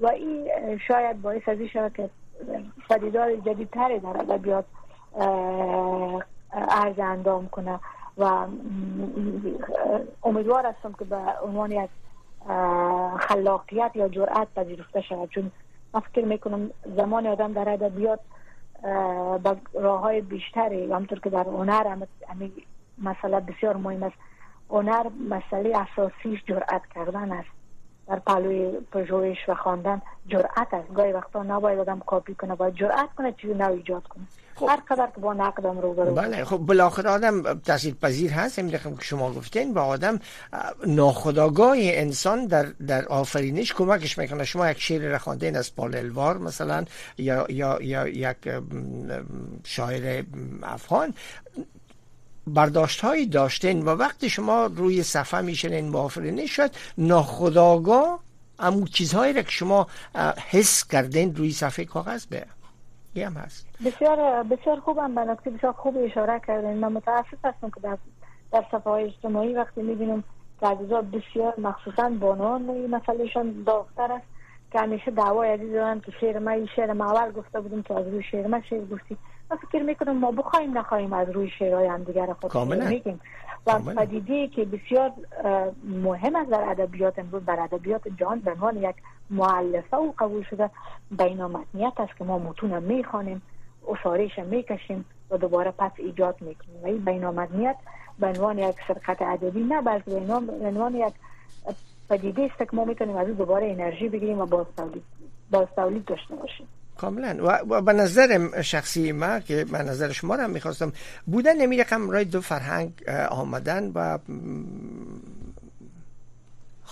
و 0.00 0.06
این 0.06 0.48
شاید 0.88 1.22
باعث 1.22 1.48
از 1.48 1.58
شود 1.58 1.92
که 1.94 2.10
پدیدار 2.90 3.36
جدیدتری 3.36 3.98
در 3.98 4.08
ادبیات 4.08 4.64
عرض 6.52 6.98
اندام 6.98 7.48
کنه. 7.48 7.80
و 8.18 8.46
امیدوار 10.22 10.66
هستم 10.66 10.92
که 10.92 11.04
به 11.04 11.18
عنوان 11.44 11.72
یک 11.72 11.90
خلاقیت 13.18 13.90
یا 13.94 14.08
جرأت 14.08 14.48
پذیرفته 14.56 15.00
شود. 15.00 15.30
چون 15.30 15.50
فکر 16.12 16.24
می‌کنم 16.24 16.70
زمان 16.96 17.26
آدم 17.26 17.52
در 17.52 17.68
ادبیات 17.68 18.20
با 19.42 19.56
راه 19.74 20.00
های 20.00 20.20
بیشتری 20.20 20.92
همطور 20.92 21.20
که 21.20 21.30
در 21.30 21.44
هنر 21.44 21.86
هم 21.86 22.02
مسئله 22.98 23.40
بسیار 23.40 23.76
مهم 23.76 24.02
است. 24.02 24.16
هنر 24.70 25.06
مسئله 25.30 25.78
اساسیش 25.78 26.44
جرأت 26.44 26.82
کردن 26.94 27.32
است. 27.32 27.48
در 28.08 28.18
پلوی 28.18 28.72
پژوهش 28.92 29.48
و 29.48 29.54
خواندن 29.54 30.02
جرأت 30.28 30.74
است. 30.74 30.94
گاهی 30.94 31.12
وقتا 31.12 31.42
نباید 31.42 31.78
آدم 31.78 32.00
کاپی 32.06 32.34
کنه 32.34 32.54
باید 32.54 32.74
جرأت 32.74 33.08
کنه 33.16 33.34
چیزی 33.40 33.54
نو 33.54 33.72
ایجاد 33.72 34.02
کنه. 34.02 34.24
خب. 34.54 34.66
هر 34.68 34.76
قدر 34.88 35.08
که 35.14 35.20
با 35.20 35.34
نقدم 35.34 35.78
رو 35.78 35.94
برو 35.94 36.14
بله 36.14 36.44
خب 36.44 36.56
بالاخره 36.56 37.10
آدم 37.10 37.54
تاثیر 37.54 37.94
پذیر 37.94 38.30
هست. 38.30 38.58
این 38.58 38.70
که 38.70 38.78
شما 39.00 39.32
گفتین 39.32 39.74
با 39.74 39.82
آدم 39.82 40.18
ناخداگاه 40.86 41.76
انسان 41.78 42.46
در 42.46 42.62
در 42.86 43.04
آفرینش 43.04 43.74
کمکش 43.74 44.18
می‌کنه. 44.18 44.44
شما 44.44 44.70
یک 44.70 44.80
شعر 44.80 45.10
را 45.10 45.18
خواندین 45.18 45.56
از 45.56 45.76
پال 45.76 45.96
الوار 45.96 46.38
مثلا 46.38 46.84
یا 47.18 47.46
یا 47.48 47.78
یا 47.80 48.08
یک 48.08 48.36
شاعر 49.64 50.24
افغان 50.62 51.14
برداشت 52.46 53.00
هایی 53.00 53.26
داشتین 53.26 53.84
و 53.84 53.88
وقتی 53.88 54.30
شما 54.30 54.66
روی 54.66 55.02
صفحه 55.02 55.40
میشنین 55.40 55.92
با 55.92 56.02
آفرینش 56.02 56.56
شد 56.56 56.70
ناخداگاه 56.98 58.20
امو 58.58 58.86
چیزهایی 58.86 59.32
را 59.32 59.42
که 59.42 59.50
شما 59.50 59.86
حس 60.50 60.88
کردین 60.88 61.36
روی 61.36 61.52
صفحه 61.52 61.84
کاغذ 61.84 62.26
به 62.26 62.46
هم 63.16 63.32
هست. 63.32 63.66
بسیار 63.84 64.42
بسیار 64.42 64.80
خوبم 64.80 65.14
به 65.14 65.50
بسیار 65.50 65.72
خوب 65.72 65.96
اشاره 65.98 66.40
کردین. 66.46 66.74
من 66.74 66.92
متاسف 66.92 67.44
هستم 67.44 67.70
که 67.70 67.80
در 67.82 67.98
در 68.52 68.64
صفحه 68.70 68.92
های 68.92 69.04
اجتماعی 69.04 69.54
وقتی 69.54 69.82
می‌بینم 69.82 70.24
که 70.60 70.66
بسیار 71.12 71.54
مخصوصا 71.60 72.08
بانان 72.08 72.86
مسئلهشان 72.86 73.62
داغتر 73.62 74.12
است. 74.12 74.26
که 74.72 74.78
همیشه 74.78 75.10
دعوای 75.10 75.52
عزیز 75.52 75.72
دارن 75.72 76.00
که 76.00 76.12
شعر 76.20 76.38
ما 76.38 76.50
این 76.50 76.68
شعر 76.76 76.92
ما 76.92 77.12
اول 77.12 77.32
گفته 77.32 77.60
بودیم 77.60 77.82
که 77.82 77.94
از 77.94 78.06
روی 78.06 78.22
شعر 78.22 78.46
ما 78.46 78.60
شعر 78.70 78.84
گفتی. 78.84 79.16
من 79.50 79.56
فکر 79.56 79.82
می‌کنم 79.82 80.16
ما 80.16 80.30
بخوایم 80.30 80.78
نخواهیم 80.78 81.12
از 81.12 81.30
روی 81.30 81.50
شعرهای 81.58 81.86
هم 81.86 82.04
دیگر 82.04 82.32
خود 82.32 82.56
میگیم 82.84 83.20
و 83.66 83.78
پدیده 83.78 84.48
که 84.48 84.64
بسیار 84.64 85.12
مهم 85.84 86.36
است 86.36 86.50
در 86.50 86.70
ادبیات 86.70 87.18
امروز 87.18 87.44
در 87.44 87.60
ادبیات 87.60 88.08
جهان 88.08 88.40
به 88.40 88.50
عنوان 88.50 88.76
یک 88.76 88.96
معلفه 89.30 89.96
و 89.96 90.12
قبول 90.18 90.42
شده 90.50 90.70
بینامتنیت 91.10 91.92
است 92.00 92.16
که 92.16 92.24
ما 92.24 92.38
متون 92.38 92.82
می‌خوانیم 92.82 93.42
اصارش 93.88 94.38
می‌کشیم 94.38 95.04
و 95.30 95.36
دوباره 95.36 95.70
پس 95.70 95.92
ایجاد 95.96 96.36
می‌کنیم. 96.40 96.82
و 96.82 96.86
این 96.86 97.04
بینامتنیت 97.04 97.76
به 98.18 98.26
عنوان 98.26 98.58
یک 98.58 98.76
سرقت 98.88 99.22
ادبی 99.22 99.60
نه 99.60 99.82
بلکه 99.82 100.10
به 100.10 100.16
عنوان 100.66 100.94
یک 100.94 101.14
پدیده 102.08 102.42
است 102.42 102.58
که 102.58 102.76
ما 102.76 102.84
می‌تونیم 102.84 103.16
از 103.16 103.26
دوباره 103.26 103.70
انرژی 103.70 104.08
بگیریم 104.08 104.38
و 104.38 104.46
باز 104.46 104.66
تولید 105.76 106.04
داشته 106.04 106.36
باشیم. 106.36 106.66
کاملا. 106.98 107.62
و 107.70 107.82
به 107.82 107.92
نظر 107.92 108.62
شخصی 108.62 109.12
ما 109.12 109.40
که 109.40 109.64
به 109.64 109.78
نظر 109.78 110.12
شما 110.12 110.34
را 110.34 110.46
می‌خواستم 110.46 110.92
بودن 111.26 111.56
نمی 111.56 111.76
رقم 111.76 112.10
رای 112.10 112.24
دو 112.24 112.40
فرهنگ 112.40 113.08
آمدن 113.30 113.92
و 113.94 114.18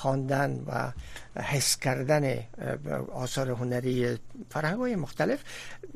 خواندن 0.05 0.63
و 0.67 0.93
حس 1.41 1.77
کردن 1.79 2.39
آثار 3.13 3.51
هنری 3.51 4.19
فرهنگ 4.51 4.79
های 4.79 4.97
مختلف 4.97 5.39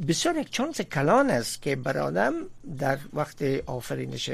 بسیار 0.09 0.37
یک 0.37 0.53
چانس 0.53 0.81
کلان 0.81 1.31
است 1.31 1.63
که 1.63 1.77
بر 1.77 1.99
آدم 1.99 2.33
در 2.79 2.99
وقت 3.13 3.43
آفرینش 3.67 4.29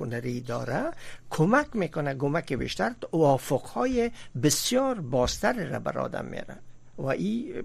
هنری 0.00 0.40
داره 0.40 0.90
کمک 1.30 1.66
می‌کنه 1.74 2.14
کمک 2.14 2.52
بیشتر 2.52 2.94
توافق 3.00 3.62
های 3.62 4.10
بسیار 4.42 5.00
باستر 5.00 5.52
را 5.52 5.78
بر 5.78 5.98
آدم 5.98 6.24
میره 6.24 6.56
و 6.98 7.06
این 7.06 7.64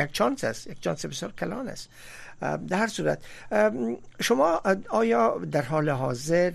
یک 0.00 0.12
چانس 0.12 0.44
است 0.44 0.66
یک 0.66 0.80
چانس 0.80 1.06
بسیار 1.06 1.32
کلان 1.32 1.68
است. 1.68 1.90
در 2.40 2.76
هر 2.76 2.86
صورت 2.86 3.18
شما 4.20 4.60
آیا 4.88 5.38
در 5.52 5.62
حال 5.62 5.88
حاضر 5.88 6.50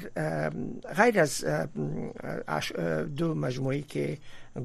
غیر 0.97 1.19
از 1.19 1.45
دو 3.17 3.35
مجموعی 3.35 3.81
که 3.81 4.17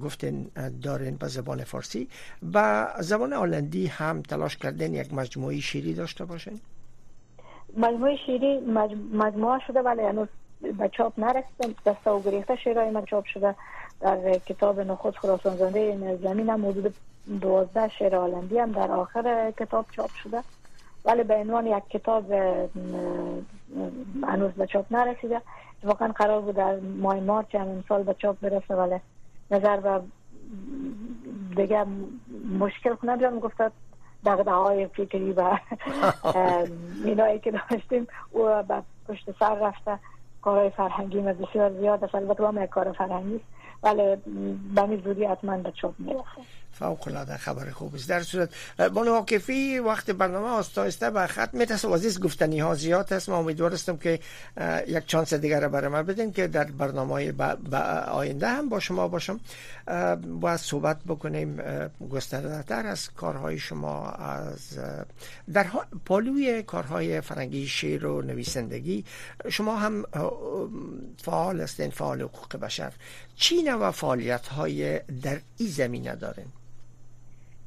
گفتین 0.03 0.51
دارین 0.83 1.17
به 1.17 1.29
زبان 1.29 1.65
فارسی 1.65 2.09
و 2.53 2.87
زبان 3.01 3.33
آلندی 3.33 3.87
هم 3.87 4.23
تلاش 4.23 4.57
کردن 4.57 4.95
یک 4.95 5.15
مجموعه 5.15 5.61
شیری 5.61 5.95
داشته 5.95 6.25
باشین؟ 6.25 6.61
مجموعه 7.77 8.17
شیری 8.27 8.61
مجموعه 9.13 9.61
شده 9.67 9.81
ولی 9.81 10.03
هنوز 10.03 10.29
به 10.61 10.89
چاپ 10.89 11.21
نرسیدم. 11.21 11.75
دسته 11.87 12.11
و 12.11 12.23
گریخته 12.23 12.57
شیرهای 12.57 12.91
من 12.91 13.05
چاپ 13.05 13.25
شده. 13.25 13.55
در 14.01 14.39
کتاب 14.39 14.81
نخود 14.81 15.17
خراسان 15.17 15.57
زنده 15.57 16.17
زمین 16.23 16.51
هم 16.51 16.61
موجود 16.61 16.95
دوازده 17.41 17.89
شعر 17.89 18.17
آلندی 18.17 18.59
هم 18.59 18.73
در 18.73 18.91
آخر 18.91 19.53
کتاب 19.59 19.87
چاپ 19.91 20.11
شده. 20.23 20.43
ولی 21.05 21.23
به 21.23 21.35
عنوان 21.35 21.67
یک 21.67 21.83
کتاب 21.91 22.33
هنوز 24.23 24.53
به 24.53 24.67
چاپ 24.67 24.87
نرسیده. 24.91 25.41
واقعا 25.85 26.09
قرار 26.09 26.41
بود 26.41 26.55
در 26.55 26.77
ماه 26.77 27.21
مارچ 27.21 27.55
همین 27.55 27.85
سال 27.89 28.03
به 28.03 28.15
چاپ 28.15 28.37
برسه 28.41 28.75
ولی 28.75 29.01
نظر 29.51 29.77
به 29.77 30.01
دیگه 31.57 31.87
مشکل 32.59 32.95
کنه 32.95 33.17
بیان. 33.17 33.39
گفته 33.39 33.71
دقده 34.27 34.51
های 34.51 34.87
فکری 34.87 35.33
و 35.33 35.43
اینایی 37.05 37.39
که 37.39 37.51
داشتیم 37.51 38.07
او 38.31 38.63
به 38.69 38.83
پشت 39.09 39.39
سر 39.39 39.55
رفته. 39.55 39.99
کارهای 40.43 40.71
فرهنگی 40.71 41.21
بسیار 41.21 41.73
زیاد 41.81 42.05
است. 42.05 42.15
البته 42.15 42.43
یک 42.63 42.71
کار 42.71 42.93
فرهنگی 42.93 43.41
ولی 43.83 44.17
به 44.75 44.97
زودی 45.05 45.25
حتما 45.25 45.57
به 45.57 45.73
چاپ 45.73 45.95
می‌رسه 45.99 46.23
فوق 46.73 47.09
العاده 47.09 47.37
خبر 47.37 47.71
خوب 47.71 47.95
است. 47.95 48.09
در 48.09 48.23
صورت 48.23 48.51
بانو 48.95 49.11
واقفی 49.13 49.79
وقت 49.79 50.11
برنامه 50.11 50.49
آستایسته 50.49 51.11
به 51.11 51.27
خط 51.27 51.55
میتسه 51.55 51.89
وزیز 51.89 52.21
گفتنی 52.21 52.61
ها 52.61 52.75
زیاد 52.75 53.13
است. 53.13 53.29
ما 53.29 53.37
امیدوارستم 53.37 53.97
که 53.97 54.21
یک 54.87 55.07
چانس 55.07 55.35
دیگر 55.35 55.69
برای 55.69 55.89
من 55.89 56.03
بدین 56.03 56.33
که 56.33 56.47
در 56.47 56.65
برنامه 56.65 57.33
با 57.33 57.79
آینده 58.09 58.49
هم 58.49 58.69
با 58.69 58.81
شما 58.81 59.09
باشم. 59.09 59.41
باید 60.41 60.61
صحبت 60.61 60.99
بکنیم. 61.07 61.63
گسترده 62.11 62.63
تر 62.63 62.87
از 62.87 63.11
کارهای 63.11 63.59
شما 63.59 64.11
از 64.11 64.79
در 65.53 65.67
پالوی 66.05 66.63
کارهای 66.63 67.21
فرنگی 67.21 67.67
شیر 67.67 68.07
و 68.07 68.23
نویسندگی. 68.23 69.05
شما 69.49 69.77
هم 69.77 70.05
فعال 71.23 71.61
هستین 71.61 71.91
فعال 71.91 72.23
حقوق 72.23 72.57
بشر. 72.57 72.93
چی 73.41 73.63
نوع 73.63 73.91
فعالیت 73.91 74.49
های 74.49 74.99
در 74.99 75.39
این 75.59 75.69
زمینه 75.69 76.15
دارین؟ 76.17 76.47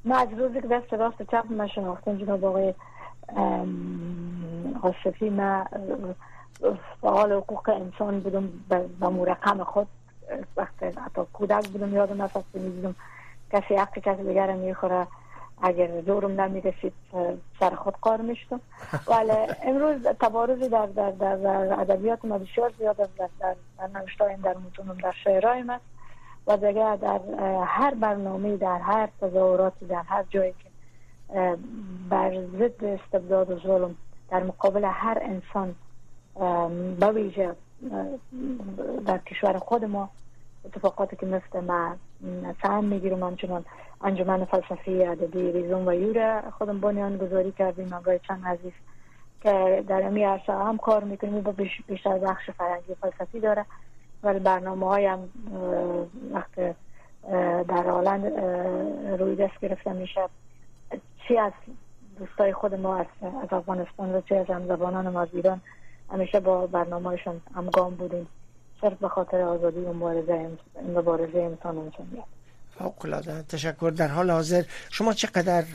ما 0.05 0.17
از 0.17 0.27
روزی 0.37 0.61
که 0.61 0.67
دست 0.67 0.93
راست 0.93 1.23
چپ 1.31 1.45
ما 1.49 1.67
شناختم 1.67 2.17
جناب 2.17 2.45
آقای 2.45 2.73
آشفی 4.81 5.29
ما 5.29 5.65
فعال 7.01 7.31
حقوق 7.31 7.69
انسان 7.69 8.19
بودم 8.19 8.49
به 8.69 9.09
مرقم 9.09 9.63
خود 9.63 9.87
وقتی 10.57 10.85
حتی 10.85 11.21
کودک 11.33 11.67
بودم 11.67 11.93
یادم 11.93 12.21
نفس 12.21 12.43
می‌دیدم 12.53 12.95
کسی 13.51 13.75
حق 13.75 13.99
کسی 13.99 14.23
دیگر 14.23 14.51
می‌خوره. 14.55 15.07
اگر 15.63 16.01
زورم 16.01 16.41
نمی‌رسید 16.41 16.93
سر 17.59 17.75
خود 17.75 17.95
کار 18.01 18.21
میشتم. 18.21 18.61
ولی 19.07 19.31
امروز 19.63 20.07
تبارزی 20.07 20.69
در 20.69 20.85
در 20.85 21.11
در 21.11 21.79
ادبیات 21.79 22.25
ما 22.25 22.37
بسیار 22.37 22.73
زیاد 22.77 22.95
در 22.95 23.07
در 23.39 23.53
در 23.79 24.35
در 24.43 24.57
متونم 24.57 24.97
در 25.03 25.13
شعرهای 25.23 25.63
است. 25.69 25.85
و 26.47 26.57
دیگه 26.57 26.95
در 26.95 27.19
هر 27.65 27.93
برنامه 27.93 28.57
در 28.57 28.79
هر 28.79 29.09
تظاهراتی 29.21 29.85
در 29.85 30.03
هر 30.07 30.23
جایی 30.29 30.53
که 30.63 30.69
بر 32.09 32.41
ضد 32.59 32.83
استبداد 32.83 33.51
و 33.51 33.59
ظلم 33.59 33.95
در 34.29 34.43
مقابل 34.43 34.85
هر 34.85 35.17
انسان 35.21 35.75
با 36.99 37.11
ویژه 37.13 37.55
در 39.05 39.17
کشور 39.17 39.57
خود 39.57 39.85
ما 39.85 40.09
اتفاقاتی 40.65 41.15
که 41.15 41.25
مثل 41.25 41.59
ما 41.59 41.95
سهم 42.63 42.85
می‌گیرم 42.85 43.23
همچنان. 43.23 43.65
انجمن 44.01 44.45
فلسفی 44.45 45.03
ادبی 45.03 45.51
ریزون 45.51 45.87
و 45.87 45.93
یور 45.93 46.43
خودم 46.57 46.79
بنیان 46.79 47.17
گذاری 47.17 47.51
کردیم 47.51 47.93
آقای 47.93 48.19
چند 48.27 48.45
عزیز 48.45 48.73
که 49.41 49.83
در 49.87 50.03
امی 50.03 50.23
عرصه 50.23 50.53
هم 50.53 50.77
کار 50.77 51.03
می‌کنیم. 51.03 51.41
با 51.41 51.51
بیشتر 51.87 52.17
بخش 52.17 52.49
فرنگی 52.49 52.95
فلسفی 53.01 53.39
داره. 53.39 53.65
ولی 54.23 54.39
برنامه 54.39 54.87
هایم 54.87 55.19
وقت 56.31 56.75
در 57.67 57.89
آلند 57.89 58.25
روی 59.19 59.35
دست 59.35 59.59
گرفته 59.61 59.93
میشه. 59.93 60.21
چی 61.27 61.37
از 61.37 61.51
دوستای 62.19 62.53
خود 62.53 62.75
ما 62.75 62.97
از, 62.97 63.05
از 63.21 63.53
افغانستان 63.53 64.15
و 64.15 64.21
چی 64.21 64.35
از 64.35 64.47
هم 64.47 64.67
زبانان 64.67 65.09
ما 65.09 65.21
از 65.21 65.27
ایران 65.33 65.61
همیشه 66.11 66.39
با 66.39 66.67
برنامه 66.67 67.05
هایشان 67.05 67.41
همگام 67.55 67.95
بودیم. 67.95 68.27
صرف 68.81 68.97
به 68.97 69.07
خاطر 69.07 69.41
آزادی 69.41 69.79
و 69.79 69.93
مبارزه 69.93 70.49
مبارزه 70.95 71.39
انسان 71.39 71.91
فوق 72.79 73.43
تشکر. 73.49 73.93
در 73.95 74.07
حال 74.07 74.31
حاضر 74.31 74.63
شما 74.91 75.13
چقدر 75.13 75.65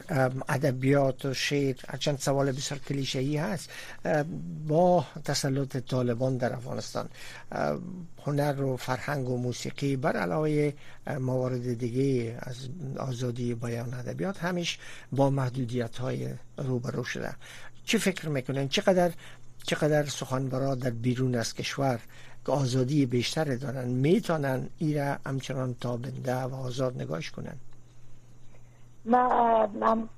ادبیات 0.49 1.25
و 1.25 1.35
شعر 1.35 1.77
چند 1.99 2.19
سوال 2.19 2.53
بسیار 2.53 2.81
کلیشه 2.81 3.19
ای 3.19 3.37
هست 3.37 3.71
با 4.69 5.07
تسلط 5.25 5.77
طالبان 5.77 6.37
در 6.37 6.53
افغانستان 6.53 7.09
هنر 8.27 8.63
و 8.63 8.77
فرهنگ 8.77 9.29
و 9.29 9.39
موسیقی 9.39 9.97
بر 9.97 10.17
علاوه 10.17 10.73
موارد 11.21 11.79
دیگه 11.79 12.39
از 12.41 12.57
آزادی 12.99 13.55
بیان 13.55 13.95
ادبیات 13.95 14.45
همیش 14.45 14.79
با 15.13 15.31
محدودیت 15.31 15.99
های 15.99 16.29
روبرو 16.57 17.05
شده. 17.05 17.35
چه 17.85 17.99
فکر 17.99 18.29
می‌کنین؟ 18.29 18.69
چقدر 18.69 19.13
چقدر 19.63 20.07
سخنورا 20.07 20.75
در 20.75 20.91
بیرون 20.91 21.35
از 21.35 21.55
کشور 21.55 22.01
که 22.49 22.55
آزادی 22.55 23.07
بیشتر 23.07 23.45
دارن 23.45 23.89
می‌تونن 23.89 24.69
ایره 24.79 25.19
همچنان 25.27 25.75
تابنده 25.81 26.43
و 26.43 26.55
آزاد 26.55 27.03
نگاش 27.03 27.31
کنن؟ 27.31 27.57
ما 29.05 30.09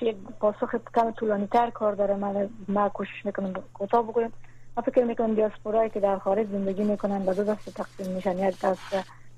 یک 0.00 0.16
پاسخ 0.40 0.74
کم 0.94 1.10
طولانی 1.10 1.46
تر 1.46 1.70
کار 1.70 1.94
داره 1.94 2.16
من 2.16 2.48
ما 2.68 2.88
کوشش 2.88 3.24
می‌کنم 3.24 3.52
کوتاه 3.74 4.02
بگویم. 4.02 4.32
من 4.76 4.82
فکر 4.82 5.04
می‌کنم 5.04 5.34
دیاسپورایی 5.34 5.90
که 5.90 6.00
در 6.00 6.18
خارج 6.18 6.46
زندگی 6.46 6.82
می‌کنن 6.82 7.26
به 7.26 7.34
دو 7.34 7.44
دست 7.44 7.70
تقسیم 7.74 8.12
میشن. 8.12 8.38
یک 8.38 8.60
دست 8.60 8.80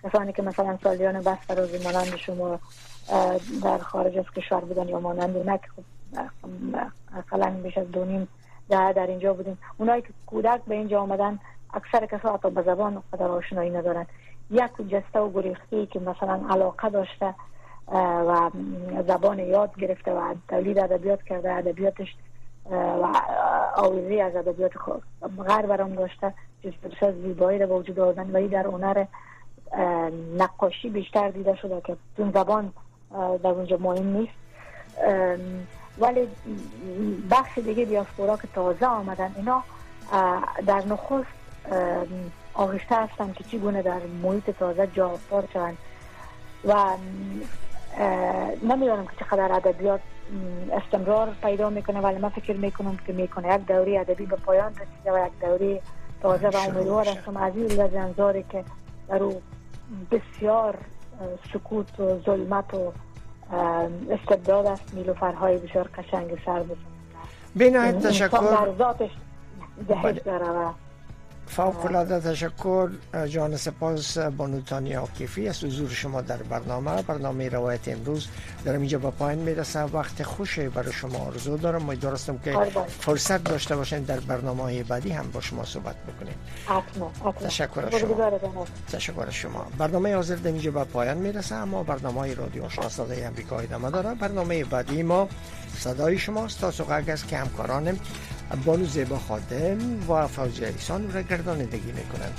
کسانی 0.03 0.33
که 0.33 0.43
مثلا 0.43 0.79
سالیان 0.83 1.21
بس 1.21 1.39
فرازی 1.47 1.85
مانند 1.85 2.17
شما 2.17 2.61
در 3.63 3.79
خارج 3.79 4.19
از 4.19 4.25
کشور 4.37 4.61
بودن 4.61 4.89
یا 4.89 5.01
مانند 5.01 5.37
نه 5.51 5.59
که 5.59 5.69
خب 7.31 7.63
بیش 7.63 7.79
از 7.79 7.91
دونیم 7.91 8.29
در 8.69 9.07
اینجا 9.09 9.33
بودیم. 9.33 9.59
اونایی 9.79 10.03
که 10.03 10.09
کودک 10.27 10.61
به 10.65 10.75
اینجا 10.75 11.01
آمدن 11.01 11.39
اکثر 11.75 12.07
کسا 12.07 12.35
حتی 12.35 12.51
به 12.51 12.63
زبان 12.63 13.03
قدر 13.13 13.27
آشنایی 13.27 13.71
ندارن. 13.71 14.07
یک 14.51 14.89
جسته 14.89 15.21
و 15.21 15.33
گریخته 15.33 15.87
که 15.87 16.01
مثلا 16.01 16.41
علاقه 16.51 16.89
داشته 16.89 17.35
و 18.29 18.51
زبان 19.09 19.39
یاد 19.39 19.77
گرفته 19.79 20.13
و 20.13 20.35
تولید 20.49 20.79
ادبیات 20.79 21.23
کرده 21.23 21.53
ادبیاتش 21.53 22.09
و 22.71 23.07
آویزی 23.77 24.21
از 24.21 24.37
ادبیات 24.37 24.73
غرب 25.39 25.67
برام 25.67 25.95
داشته. 25.95 26.35
بسیار 26.65 27.13
زیبایی 27.13 27.59
رو 27.59 27.67
وجود 27.67 28.01
آوردن 28.01 28.31
و 28.31 28.49
در 28.49 28.67
هنر 28.67 29.05
نقاشی 30.39 30.91
بیشتر 30.91 31.29
دیده 31.29 31.57
شده 31.57 31.81
که 31.81 31.97
چون 32.17 32.31
زبان 32.31 32.73
در 33.43 33.51
اونجا 33.51 33.77
مهم 33.77 34.07
نیست. 34.07 34.33
ولی 35.99 36.29
بخش 37.31 37.59
دیگه 37.59 37.85
دیاسپورا 37.85 38.37
که 38.37 38.49
تازه 38.55 38.87
آمدن 38.87 39.35
اینا 39.37 39.63
در 40.67 40.85
نخست 40.87 41.42
آغشته 42.55 42.97
هستن 42.97 43.33
که 43.33 43.45
چگونه 43.45 43.83
در 43.83 44.01
محیط 44.23 44.51
تازه 44.51 44.87
جا 44.87 45.11
افتار 45.11 45.49
شوند. 45.53 45.79
و 46.65 46.75
نمی‌دانم 48.63 49.07
که 49.07 49.25
چقدر 49.25 49.53
ادبیات 49.53 50.01
استمرار 50.73 51.35
پیدا 51.43 51.71
می‌کنه 51.71 52.01
ولی 52.01 52.19
من 52.19 52.29
فکر 52.29 52.57
می‌کنم 52.57 52.99
که 53.07 53.13
می‌کنه. 53.13 53.55
یک 53.55 53.67
دوری 53.67 53.99
ادبی 53.99 54.27
به 54.27 54.37
پایان 54.37 54.73
رسیده 54.73 55.13
و 55.13 55.27
یک 55.27 55.33
دوری 55.41 55.81
تازه 56.23 56.49
و 56.49 56.57
امیدوار 56.57 57.09
هستم. 57.09 57.37
از 57.37 57.57
این 57.57 57.67
لجنزاری 57.67 58.45
که 58.51 58.65
در 59.09 59.21
بسیار 60.11 60.79
سکوت 61.53 62.01
و 62.01 62.21
ظلمت 62.27 62.75
و 62.75 62.93
استبداد 64.11 64.67
است 64.67 64.95
نیلوفرهای 64.95 65.59
بسیار 65.59 65.89
قشنگ 65.89 66.39
سر 66.47 66.63
بسن 66.63 68.01
تشکر. 68.09 68.39
در 68.39 68.75
ذاتش 68.79 69.11
جهش 69.89 70.19
داره 70.19 70.47
و 70.47 70.73
فوق 71.47 71.87
العاده 71.87 72.21
تشکر 72.21 72.91
جان 73.29 73.57
سپاس 73.57 74.19
بانوتانی 74.19 74.97
آکیفی 74.97 75.49
از 75.49 75.65
حضور 75.65 75.91
شما 75.91 76.21
در 76.21 76.37
برنامه 76.37 77.03
برنامه 77.03 77.49
روایت 77.49 77.89
امروز. 77.89 78.29
در 78.65 78.73
اینجا 78.73 78.99
با 78.99 79.11
پایین 79.11 79.39
می‌رسه 79.39 79.81
وقت 79.81 80.23
خوشی 80.23 80.69
برای 80.69 80.93
شما 80.93 81.19
آرزو 81.19 81.57
دارم. 81.57 81.95
درستم 81.95 82.39
که 82.39 82.57
فرصت 83.01 83.45
داشته 83.45 83.77
باشین 83.77 84.03
در 84.03 84.21
برنامه 84.21 84.63
های 84.63 84.83
بعدی 84.83 85.11
هم 85.11 85.31
با 85.31 85.41
شما 85.41 85.65
صحبت 85.65 85.97
بکنیم. 85.97 86.35
تشکر 87.41 87.99
شما. 87.99 88.67
تشکر 88.93 89.31
شما. 89.31 89.67
برنامه 89.79 90.15
حاضر 90.15 90.35
در 90.35 90.51
اینجا 90.51 90.71
با 90.71 90.85
پایان 90.85 91.19
می‌رسه 91.19 91.55
اما 91.55 91.83
برنامه 91.83 92.35
رادیو 92.35 92.65
آشنا 92.65 92.89
صدای 92.89 93.25
امریکا 93.25 93.59
ادامه 93.59 93.91
داره 93.91 94.15
برنامه 94.15 94.65
بعدی 94.65 95.03
ما 95.03 95.29
صدای 95.79 96.19
شماست. 96.19 96.61
تا 96.61 96.71
سوقه 96.71 96.95
است 96.95 97.29
که 97.29 97.37
همکارانم 97.39 97.99
بانو 98.65 98.87
زیبا 98.87 99.19
خادم 99.19 100.11
و 100.11 100.27
فوزی 100.27 100.65
ایسان 100.65 101.13
را 101.13 101.23
گردانندگی 101.23 101.93
می‌کنند. 101.93 102.37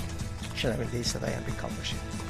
شنونده 0.56 1.04
صدای 1.04 1.34
امریکا 1.34 1.68
باشید. 1.68 2.23